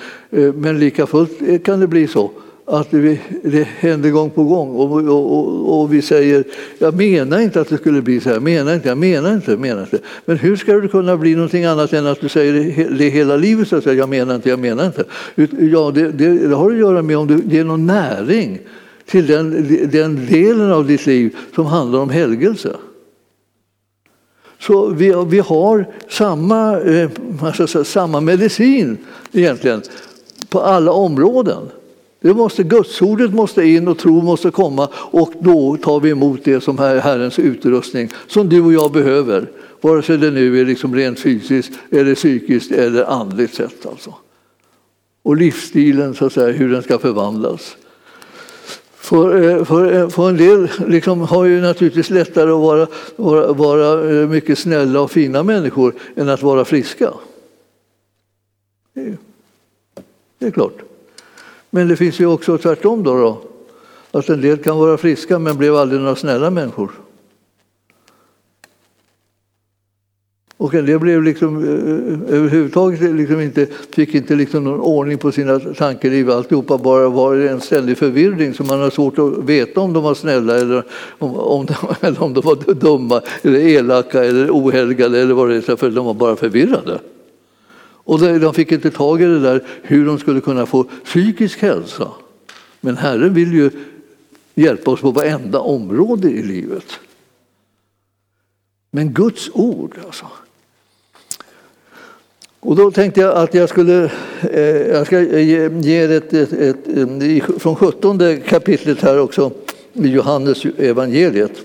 [0.56, 2.32] men lika fullt kan det bli så
[2.66, 6.44] att det, det händer gång på gång och, och, och, och, vi säger
[6.78, 9.82] jag menar inte att det skulle bli så här, menar inte, jag menar inte, menar
[9.82, 10.00] inte.
[10.26, 12.54] Men hur ska det kunna bli någonting annat än att du säger
[12.98, 15.04] det hela livet, så att säga, jag menar inte, jag menar inte.
[15.72, 18.60] Ja, det, det, det har att göra med om du ger någon näring
[19.06, 22.76] till den, den delen av ditt liv som handlar om helgelse.
[24.60, 27.10] Så vi, vi har samma, eh,
[27.42, 28.98] alltså, samma medicin
[29.32, 29.82] egentligen
[30.50, 31.70] på alla områden.
[32.24, 36.62] Det måste, Gudsordet måste in och tro måste komma och då tar vi emot det
[36.62, 39.52] som är Herrens utrustning som du och jag behöver.
[39.82, 43.86] Vare sig det nu är liksom rent fysiskt, eller psykiskt eller andligt sett.
[43.86, 44.14] Alltså.
[45.24, 47.78] Och livsstilen, så att säga, hur den ska förvandlas.
[48.96, 53.54] För, eh, för, eh, för en del liksom har ju naturligtvis lättare att vara, vara,
[53.54, 57.14] vara eh, mycket snälla och fina människor än att vara friska.
[58.94, 59.18] Det är,
[60.40, 60.93] det är klart.
[61.76, 63.42] Men det finns ju också tvärtom då, då.
[64.20, 66.92] Att en del kan vara friska men blev aldrig några snälla människor.
[70.58, 75.18] Och en del blev liksom, eh, eh, överhuvudtaget liksom inte, fick inte liksom någon ordning
[75.18, 76.32] på sina tankeliv.
[76.32, 80.14] Alltihopa bara var en ständig förvirring så man har svårt att veta om de var
[80.14, 80.84] snälla eller
[81.20, 81.74] om, om, de,
[82.08, 86.06] eller om de var dumma, eller elaka eller ohelgade eller vad det är, för de
[86.06, 87.00] var bara förvirrade.
[88.04, 92.12] Och de fick inte tag i det där hur de skulle kunna få psykisk hälsa.
[92.82, 93.70] Men Herren vill ju
[94.56, 97.00] hjälpa oss på varenda område i livet.
[98.92, 100.26] Men Guds ord alltså.
[102.60, 106.88] Och då tänkte jag att jag skulle eh, jag ska ge, ge ett, ett, ett,
[106.88, 109.52] eh, ett, från 17 kapitlet här också
[109.94, 111.62] i Johannes evangeliet.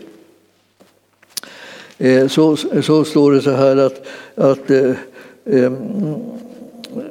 [1.99, 4.97] Eh, så, så står det så här att, att eh, eh,
[5.51, 6.15] Ehm,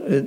[0.08, 0.24] eh,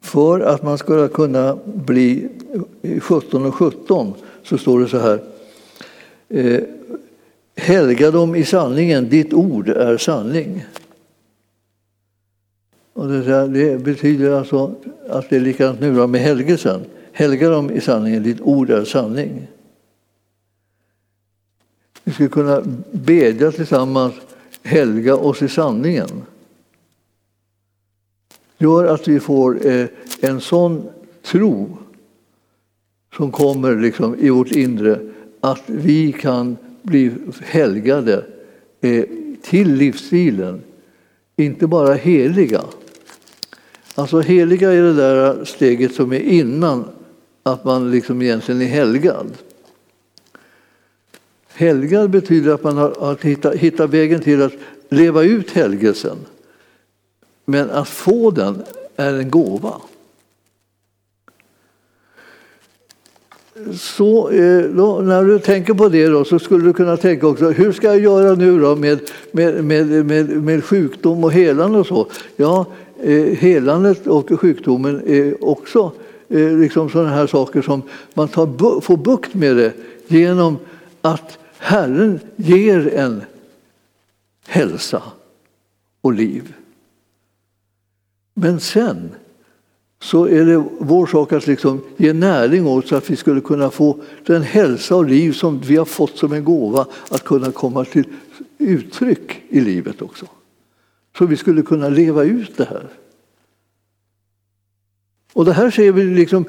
[0.00, 2.28] för att man ska kunna bli
[3.00, 5.22] 17 och 17 så står det så här.
[6.28, 6.60] Eh,
[7.56, 10.64] helga dem i sanningen, ditt ord är sanning.
[13.02, 14.74] Och det, det betyder alltså
[15.08, 16.84] att det är likadant nu med helgelsen.
[17.12, 19.48] Helga dem i sanningen, ditt ord är sanning.
[22.04, 24.14] Vi skulle kunna bedja tillsammans,
[24.62, 26.08] helga oss i sanningen.
[28.58, 29.86] Gör att vi får eh,
[30.20, 30.88] en sån
[31.22, 31.78] tro
[33.16, 35.00] som kommer liksom i vårt inre
[35.40, 38.24] att vi kan bli helgade
[38.80, 39.04] eh,
[39.42, 40.62] till livsstilen.
[41.36, 42.62] Inte bara heliga.
[43.94, 46.84] Alltså heliga är det där steget som är innan
[47.42, 49.26] att man liksom egentligen är helgad.
[51.48, 54.52] Helgad betyder att man har att hitta, hitta vägen till att
[54.88, 56.16] leva ut helgelsen.
[57.44, 58.62] Men att få den
[58.96, 59.74] är en gåva.
[63.74, 67.50] Så, eh, då, när du tänker på det då, så skulle du kunna tänka också,
[67.50, 69.00] hur ska jag göra nu då med,
[69.32, 72.06] med, med, med, med sjukdom och helande och så?
[72.36, 72.66] Ja,
[73.02, 75.92] Eh, helandet och sjukdomen är också
[76.28, 77.82] eh, liksom sådana här saker som
[78.14, 79.72] man tar, får bukt med det
[80.06, 80.58] genom
[81.00, 83.22] att Herren ger en
[84.46, 85.02] hälsa
[86.00, 86.54] och liv.
[88.34, 89.10] Men sen
[90.00, 93.70] så är det vår sak att liksom ge näring åt så att vi skulle kunna
[93.70, 93.96] få
[94.26, 98.04] den hälsa och liv som vi har fått som en gåva att kunna komma till
[98.58, 100.26] uttryck i livet också.
[101.18, 102.88] Så vi skulle kunna leva ut det här.
[105.32, 106.44] Och det här ser vi liksom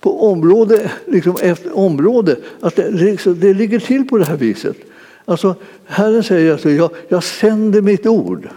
[0.00, 4.76] på område liksom efter område, att det, liksom, det ligger till på det här viset.
[5.24, 5.54] Alltså,
[5.84, 8.48] Herren säger alltså, jag, jag sänder mitt ord.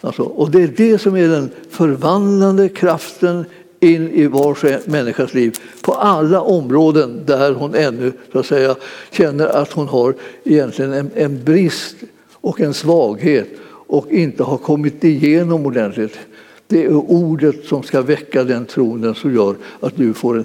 [0.00, 3.44] Alltså, och det är det som är den förvandlande kraften
[3.80, 8.76] in i var människas liv på alla områden där hon ännu så att säga,
[9.10, 10.14] känner att hon har
[10.44, 11.96] egentligen en, en brist
[12.44, 13.48] och en svaghet
[13.86, 16.18] och inte har kommit igenom ordentligt.
[16.66, 20.44] Det är ordet som ska väcka den tronen som gör att du får en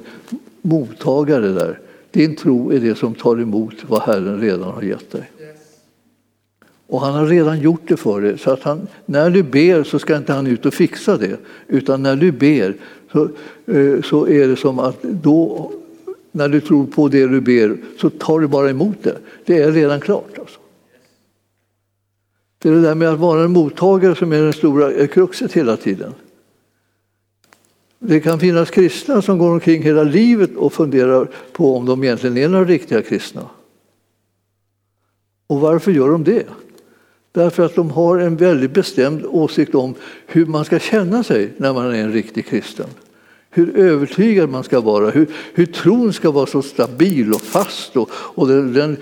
[0.61, 1.79] mottagare där.
[2.11, 5.31] Din tro är det som tar emot vad Herren redan har gett dig.
[6.87, 8.37] Och han har redan gjort det för dig.
[8.37, 11.37] Så att han, när du ber så ska inte han ut och fixa det.
[11.67, 12.73] Utan när du ber
[13.11, 13.23] så,
[13.65, 15.71] eh, så är det som att då,
[16.31, 19.17] när du tror på det du ber så tar du bara emot det.
[19.45, 20.39] Det är redan klart.
[20.39, 20.59] Alltså.
[22.61, 25.77] Det är det där med att vara en mottagare som är den stora kruxet hela
[25.77, 26.13] tiden.
[27.99, 32.37] Det kan finnas kristna som går omkring hela livet och funderar på om de egentligen
[32.37, 33.49] är några riktiga kristna.
[35.47, 36.45] Och varför gör de det?
[37.31, 39.95] Därför att de har en väldigt bestämd åsikt om
[40.27, 42.87] hur man ska känna sig när man är en riktig kristen
[43.51, 47.97] hur övertygad man ska vara, hur, hur tron ska vara så stabil och fast.
[47.97, 48.97] Och, och den, den,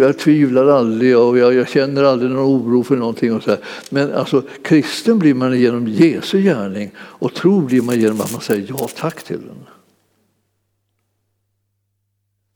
[0.00, 3.34] jag tvivlar aldrig och jag, jag, känner aldrig någon oro för någonting.
[3.34, 3.58] Och så här.
[3.90, 8.40] Men alltså, kristen blir man genom Jesu gärning och tro blir man genom att man
[8.40, 9.66] säger ja tack till den.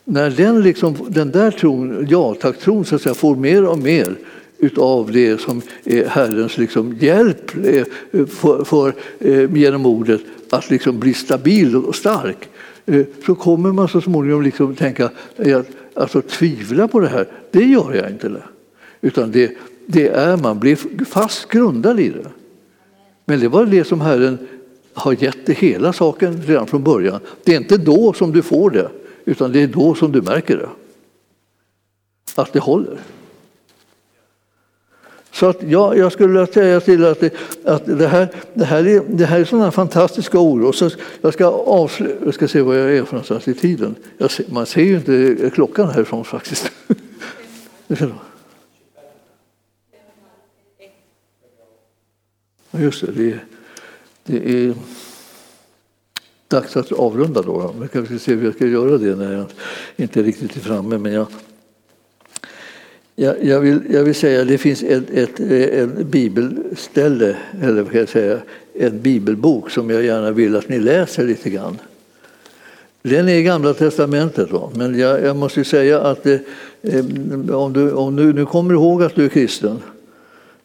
[0.05, 4.17] När den, liksom, den där tron, ja tack-tron så att säga, får mer och mer
[4.59, 10.21] utav det som är Herrens liksom hjälp eh, eh, för, för, eh, genom ordet
[10.55, 12.49] att liksom bli stabil och stark
[12.87, 17.65] eh, så kommer man så småningom liksom tänka att alltså, tvivla på det här, det
[17.65, 18.43] gör jag inte.
[19.01, 22.31] Utan det, det är man blir fast grundad i det.
[23.25, 24.39] Men det var det som Herren
[24.95, 27.21] har gett dig hela saken redan från början.
[27.45, 28.91] Det är inte då som du får det,
[29.25, 30.69] utan det är då som du märker det.
[32.35, 32.99] Att det håller.
[35.35, 38.87] Så att, ja, jag skulle vilja säga till att, det, att det, här, det, här
[38.87, 40.63] är, det här är sådana fantastiska ord.
[40.63, 43.95] Och så jag, ska avsluta, jag ska se vad jag är för någonstans i tiden.
[44.31, 46.73] Ser, man ser ju inte klockan härifrån faktiskt.
[52.71, 53.41] Just det, det är,
[54.25, 54.75] det är
[56.49, 57.75] dags att avrunda då.
[57.81, 59.47] Vi kan se hur jag ska göra det när jag
[59.97, 60.99] inte riktigt är framme.
[60.99, 61.27] Men jag,
[63.17, 67.95] jag, jag, vill, jag vill säga att det finns ett, ett, ett bibelställe, eller vad
[67.95, 68.39] jag säga,
[68.75, 71.79] en bibelbok som jag gärna vill att ni läser lite grann.
[73.03, 74.71] Den är i Gamla testamentet, då.
[74.75, 76.39] men jag, jag måste säga att eh,
[77.53, 79.79] om, du, om du nu kommer ihåg att du är kristen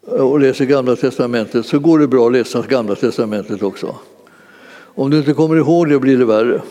[0.02, 3.96] och läser Gamla testamentet så går det bra att läsa Gamla testamentet också.
[4.72, 6.62] Om du inte kommer ihåg det blir det värre.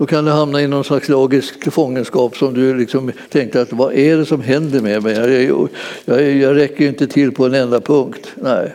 [0.00, 3.94] Då kan du hamna i någon slags logisk fångenskap som du liksom tänkte att vad
[3.94, 5.14] är det som händer med mig?
[5.14, 5.68] Jag,
[6.04, 8.32] jag, jag räcker ju inte till på en enda punkt.
[8.34, 8.74] Nej.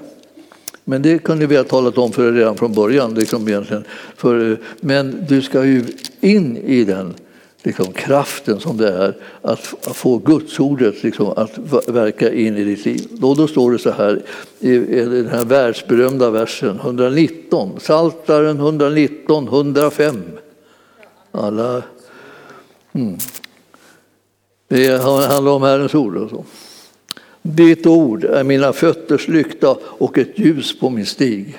[0.83, 3.13] Men det kunde vi ha talat om för dig redan från början.
[3.13, 3.83] Liksom egentligen.
[4.15, 5.83] För, men du ska ju
[6.19, 7.13] in i den
[7.63, 11.57] liksom, kraften som det är att, få gudsordet liksom, att
[11.87, 13.07] verka in i ditt liv.
[13.11, 14.21] Då, då står det så här
[14.59, 20.23] i, den här världsberömda versen 119, Saltaren 119, 105.
[21.37, 21.83] Alla...
[22.93, 23.17] Mm.
[24.67, 26.15] Det handlar om Herrens ord.
[26.15, 26.45] Och så.
[27.41, 31.57] Ditt ord är mina fötters lykta och ett ljus på min stig.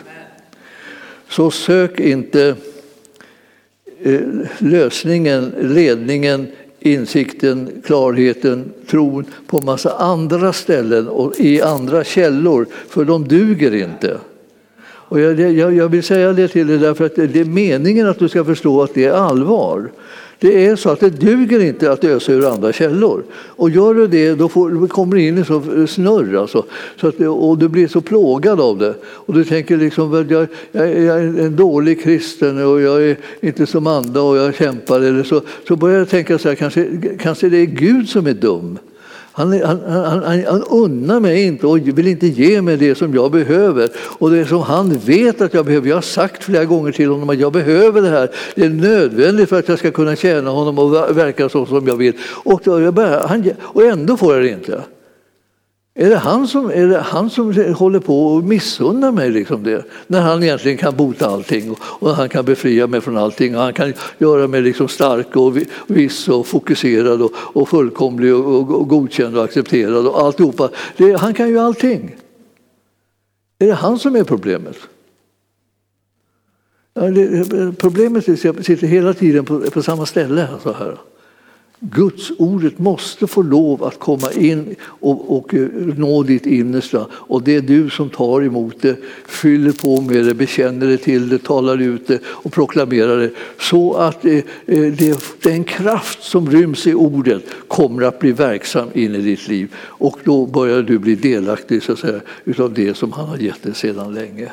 [1.28, 2.56] Så sök inte
[4.02, 4.20] eh,
[4.58, 6.46] lösningen, ledningen,
[6.80, 14.18] insikten, klarheten, tron på massa andra ställen och i andra källor, för de duger inte.
[15.08, 18.18] Och jag, jag, jag, vill säga det till dig därför att det är meningen att
[18.18, 19.90] du ska förstå att det är allvar.
[20.38, 23.22] Det är så att det duger inte att ösa ur andra källor.
[23.32, 26.40] Och gör du det, då får, kommer du in i så snurr.
[26.40, 26.64] Alltså.
[27.00, 28.94] Så att, och du blir så plågad av det.
[29.04, 33.66] Och du tänker liksom, jag, jag, jag är en dålig kristen och jag är inte
[33.66, 35.00] som andra och jag kämpar.
[35.00, 36.88] Eller så, så börjar jag tänka så här, kanske,
[37.18, 38.78] kanske det är Gud som är dum.
[39.36, 43.32] Han, han, han, han unnar mig inte och vill inte ge mig det som jag
[43.32, 45.88] behöver och det som han vet att jag behöver.
[45.88, 48.30] Jag har sagt flera gånger till honom att jag behöver det här.
[48.54, 51.96] Det är nödvändigt för att jag ska kunna tjäna honom och verka så som jag
[51.96, 52.12] vill.
[52.44, 54.82] Och, då jag börjar, han, och ändå får jag det inte.
[55.98, 59.84] Är det han som, är det han som håller på och missunnar mig liksom det?
[60.06, 63.62] När han egentligen kan bota allting och, och han kan befria mig från allting och
[63.62, 68.88] han kan göra mig liksom stark och viss och fokuserad och, och fullkomlig och, och,
[68.88, 70.70] godkänd och accepterad och alltihopa.
[70.96, 72.16] Det, han kan ju allting.
[73.58, 74.76] Är det han som är problemet?
[76.94, 80.48] Ja, det, problemet sitter hela tiden på, på samma ställe.
[80.62, 80.98] Så här.
[81.80, 87.06] Guds ordet måste få lov att komma in och, och, eh, nå ditt innersta.
[87.12, 88.96] Och det är du som tar emot det,
[89.26, 93.30] fyller på med det, bekänner det till det, talar ut det och proklamerar det.
[93.60, 98.88] Så att eh, eh, det, den kraft som ryms i ordet kommer att bli verksam
[98.94, 99.74] in i ditt liv.
[99.78, 103.62] Och då börjar du bli delaktig så att säga, utav det som han har gett
[103.62, 104.50] dig sedan länge.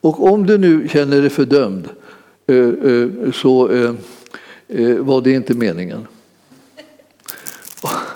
[0.00, 2.05] Och om du nu känner dig fördömd eh,
[2.46, 3.94] Eh, eh, så eh,
[4.98, 6.06] var det inte meningen.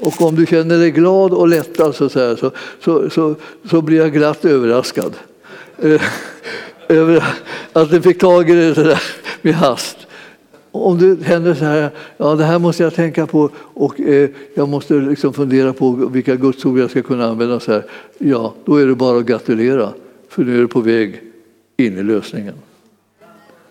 [0.00, 2.36] Och om du känner dig glad och lättad så, så,
[2.80, 3.34] så, så,
[3.70, 5.14] så blir jag glatt överraskad.
[6.88, 7.24] Över
[7.72, 9.02] att du fick tag i det där
[9.42, 9.96] med hast.
[10.70, 14.68] Om du känner så här, ja det här måste jag tänka på och eh, jag
[14.68, 17.60] måste liksom fundera på vilka gudsord jag ska kunna använda.
[17.60, 17.84] Så här,
[18.18, 19.92] ja, då är det bara att gratulera,
[20.28, 21.20] för nu är du på väg
[21.76, 22.54] in i lösningen.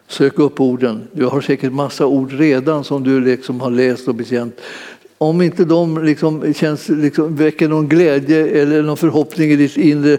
[0.10, 1.08] Sök upp orden.
[1.12, 4.62] Du har säkert massa ord redan som du liksom har läst och bekänt.
[5.18, 10.18] Om inte de liksom känns, liksom, väcker någon glädje eller någon förhoppning i ditt inre,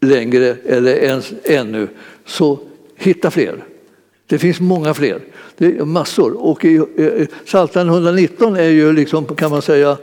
[0.00, 1.88] längre eller ens ännu,
[2.26, 2.58] så
[2.96, 3.64] hitta fler.
[4.26, 5.20] Det finns många fler.
[5.56, 6.46] Det är massor.
[6.46, 6.64] Och
[7.44, 9.96] Psaltaren 119 är ju, liksom, kan man säga,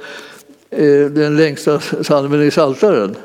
[0.70, 3.16] eh, den längsta psalmen i Psaltaren.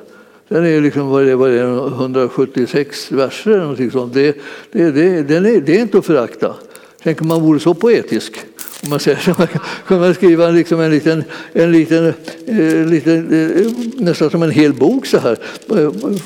[0.50, 4.14] Den är liksom, vad är det, 176 verser eller någonting sånt.
[4.14, 4.36] Det,
[4.72, 6.54] det, det, den är, det är inte att förakta.
[7.02, 8.40] Tänk om man vore så poetisk.
[8.82, 9.48] Om man säger så, man
[9.88, 12.06] kan man skriva liksom en liten, en liten,
[12.46, 13.72] eh, liten eh,
[14.04, 15.38] nästan som en hel bok så här.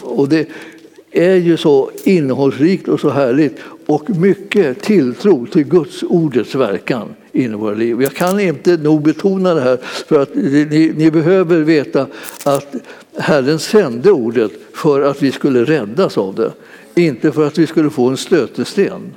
[0.02, 0.48] Och det
[1.10, 7.52] är ju så innehållsrikt och så härligt och mycket tilltro till Guds ordets verkan in
[7.52, 8.02] i våra liv.
[8.02, 12.06] Jag kan inte nog betona det här för att ni, ni behöver veta
[12.44, 12.74] att
[13.18, 16.52] Herren sände ordet för att vi skulle räddas av det,
[17.02, 19.14] inte för att vi skulle få en stötesten.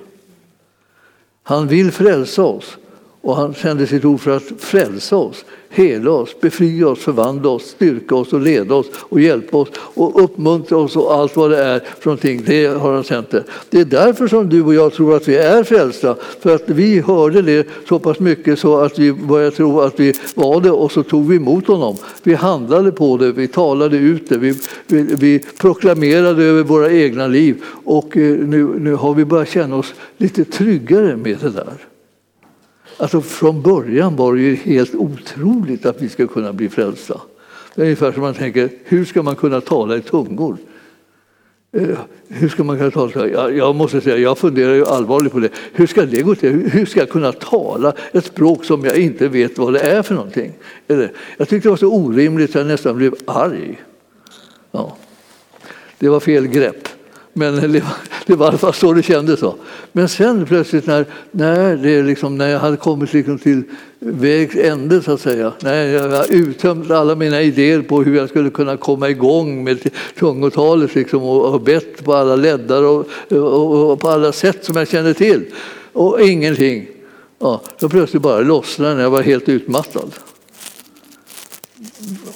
[1.43, 2.77] Han vill frälsa oss
[3.21, 7.63] och han sände sitt ord för att frälsa oss hela oss, befria oss, förvandla oss,
[7.63, 11.63] styrka oss och leda oss och hjälpa oss och uppmuntra oss och allt vad det
[11.63, 12.43] är för någonting.
[12.45, 13.43] Det har han sänt det.
[13.69, 16.15] Det är därför som du och jag tror att vi är frälsta.
[16.39, 20.13] För att vi hörde det så pass mycket så att vi började tro att vi
[20.35, 21.97] var det och så tog vi emot honom.
[22.23, 24.53] Vi handlade på det, vi talade ut det, vi,
[24.87, 29.75] vi, vi proklamerade över våra egna liv och eh, nu, nu har vi börjat känna
[29.75, 31.96] oss lite tryggare med det där.
[32.97, 37.21] Alltså från början var det ju helt otroligt att vi ska kunna bli frälsta.
[37.75, 40.57] Det är ungefär som man tänker, hur ska man kunna tala i tungor?
[41.71, 43.51] Eh, hur ska man kunna tala?
[43.51, 45.49] Jag måste säga, jag funderar ju allvarligt på det.
[45.73, 46.49] Hur ska det gå till?
[46.49, 50.15] Hur ska jag kunna tala ett språk som jag inte vet vad det är för
[50.15, 50.53] någonting?
[51.37, 53.81] Jag tyckte det var så orimligt så jag nästan blev arg.
[54.71, 54.97] Ja.
[55.99, 56.87] Det var fel grepp.
[57.37, 57.55] Men
[58.25, 59.39] det var, i alla fall så det kändes.
[59.39, 59.55] Så.
[59.91, 63.63] Men sen plötsligt när, när, det liksom, när jag hade kommit liksom till
[63.99, 68.29] vägs ände, så att säga, när jag hade uttömt alla mina idéer på hur jag
[68.29, 73.91] skulle kunna komma igång med tungotalet liksom, och, och bett på alla leddar och, och,
[73.91, 75.45] och, på alla sätt som jag kände till,
[75.93, 76.87] och ingenting.
[77.39, 80.11] Ja, då plötsligt bara lossnade när jag var helt utmattad.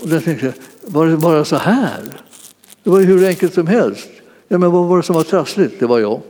[0.01, 2.21] Och då tänkte jag, var det bara så här?
[2.83, 4.07] Det var ju hur enkelt som helst.
[4.51, 5.79] Ja, men vad var det som var trassligt?
[5.79, 6.21] Det var jag.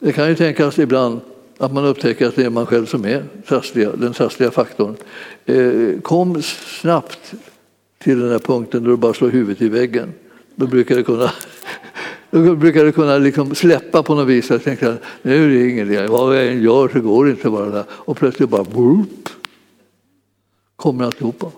[0.00, 1.20] Det kan ju tänkas ibland
[1.58, 4.96] att man upptäcker att det är man själv som är trassliga, den trassliga faktorn.
[5.46, 7.34] Eh, kom snabbt
[7.98, 10.12] till den här punkten då du bara slår huvudet i väggen.
[10.54, 11.30] Då brukar det kunna,
[12.30, 14.50] då brukar det kunna liksom släppa på något vis.
[14.50, 17.30] Jag tänkte att nu är det ingen idé, vad jag än gör så går det
[17.30, 17.84] inte bara där.
[17.90, 19.28] Och plötsligt bara boop,
[20.76, 21.50] kommer alltihopa.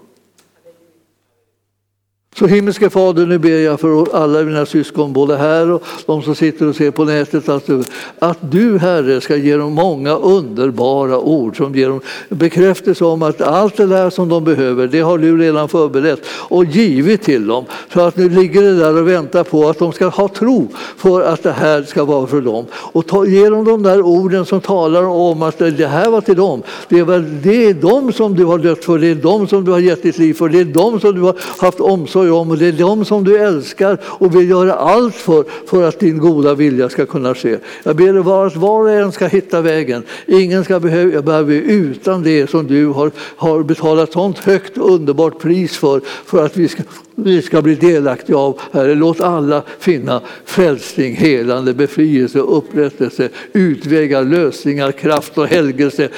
[2.40, 6.34] Så himmelske Fader, nu ber jag för alla mina syskon, både här och de som
[6.34, 7.70] sitter och ser på nätet, att,
[8.18, 13.40] att du Herre ska ge dem många underbara ord som ger dem bekräftelse om att
[13.40, 17.64] allt det där som de behöver, det har du redan förberett och givit till dem.
[17.92, 21.22] Så att nu ligger det där och väntar på att de ska ha tro för
[21.22, 22.64] att det här ska vara för dem.
[22.72, 26.36] Och ta, ge dem de där orden som talar om att det här var till
[26.36, 26.62] dem.
[26.88, 29.64] Det är, väl, det är dem som du har dött för, det är dem som
[29.64, 32.50] du har gett ditt liv för, det är dem som du har haft omsorg om
[32.50, 36.18] och det är dem som du älskar och vill göra allt för, för att din
[36.18, 37.58] goda vilja ska kunna ske.
[37.82, 40.02] Jag ber dig att var och en ska hitta vägen.
[40.26, 45.38] Ingen ska behöva, behöva utan det som du har, har betalat sånt högt och underbart
[45.38, 46.82] pris för, för att vi ska,
[47.24, 48.60] vi ska bli delaktiga av.
[48.72, 56.08] Herre, låt alla finna frälsning, helande, befrielse, upprättelse, utvägar, lösningar, kraft och helgelse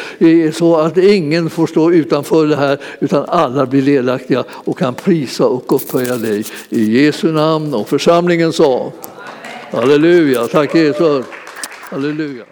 [0.52, 5.46] så att ingen får stå utanför det här utan alla blir delaktiga och kan prisa
[5.46, 6.44] och upphöja dig.
[6.68, 8.92] I Jesu namn och församlingen sa
[9.70, 11.26] Halleluja, tack Jesus.
[11.90, 12.44] Halleluja.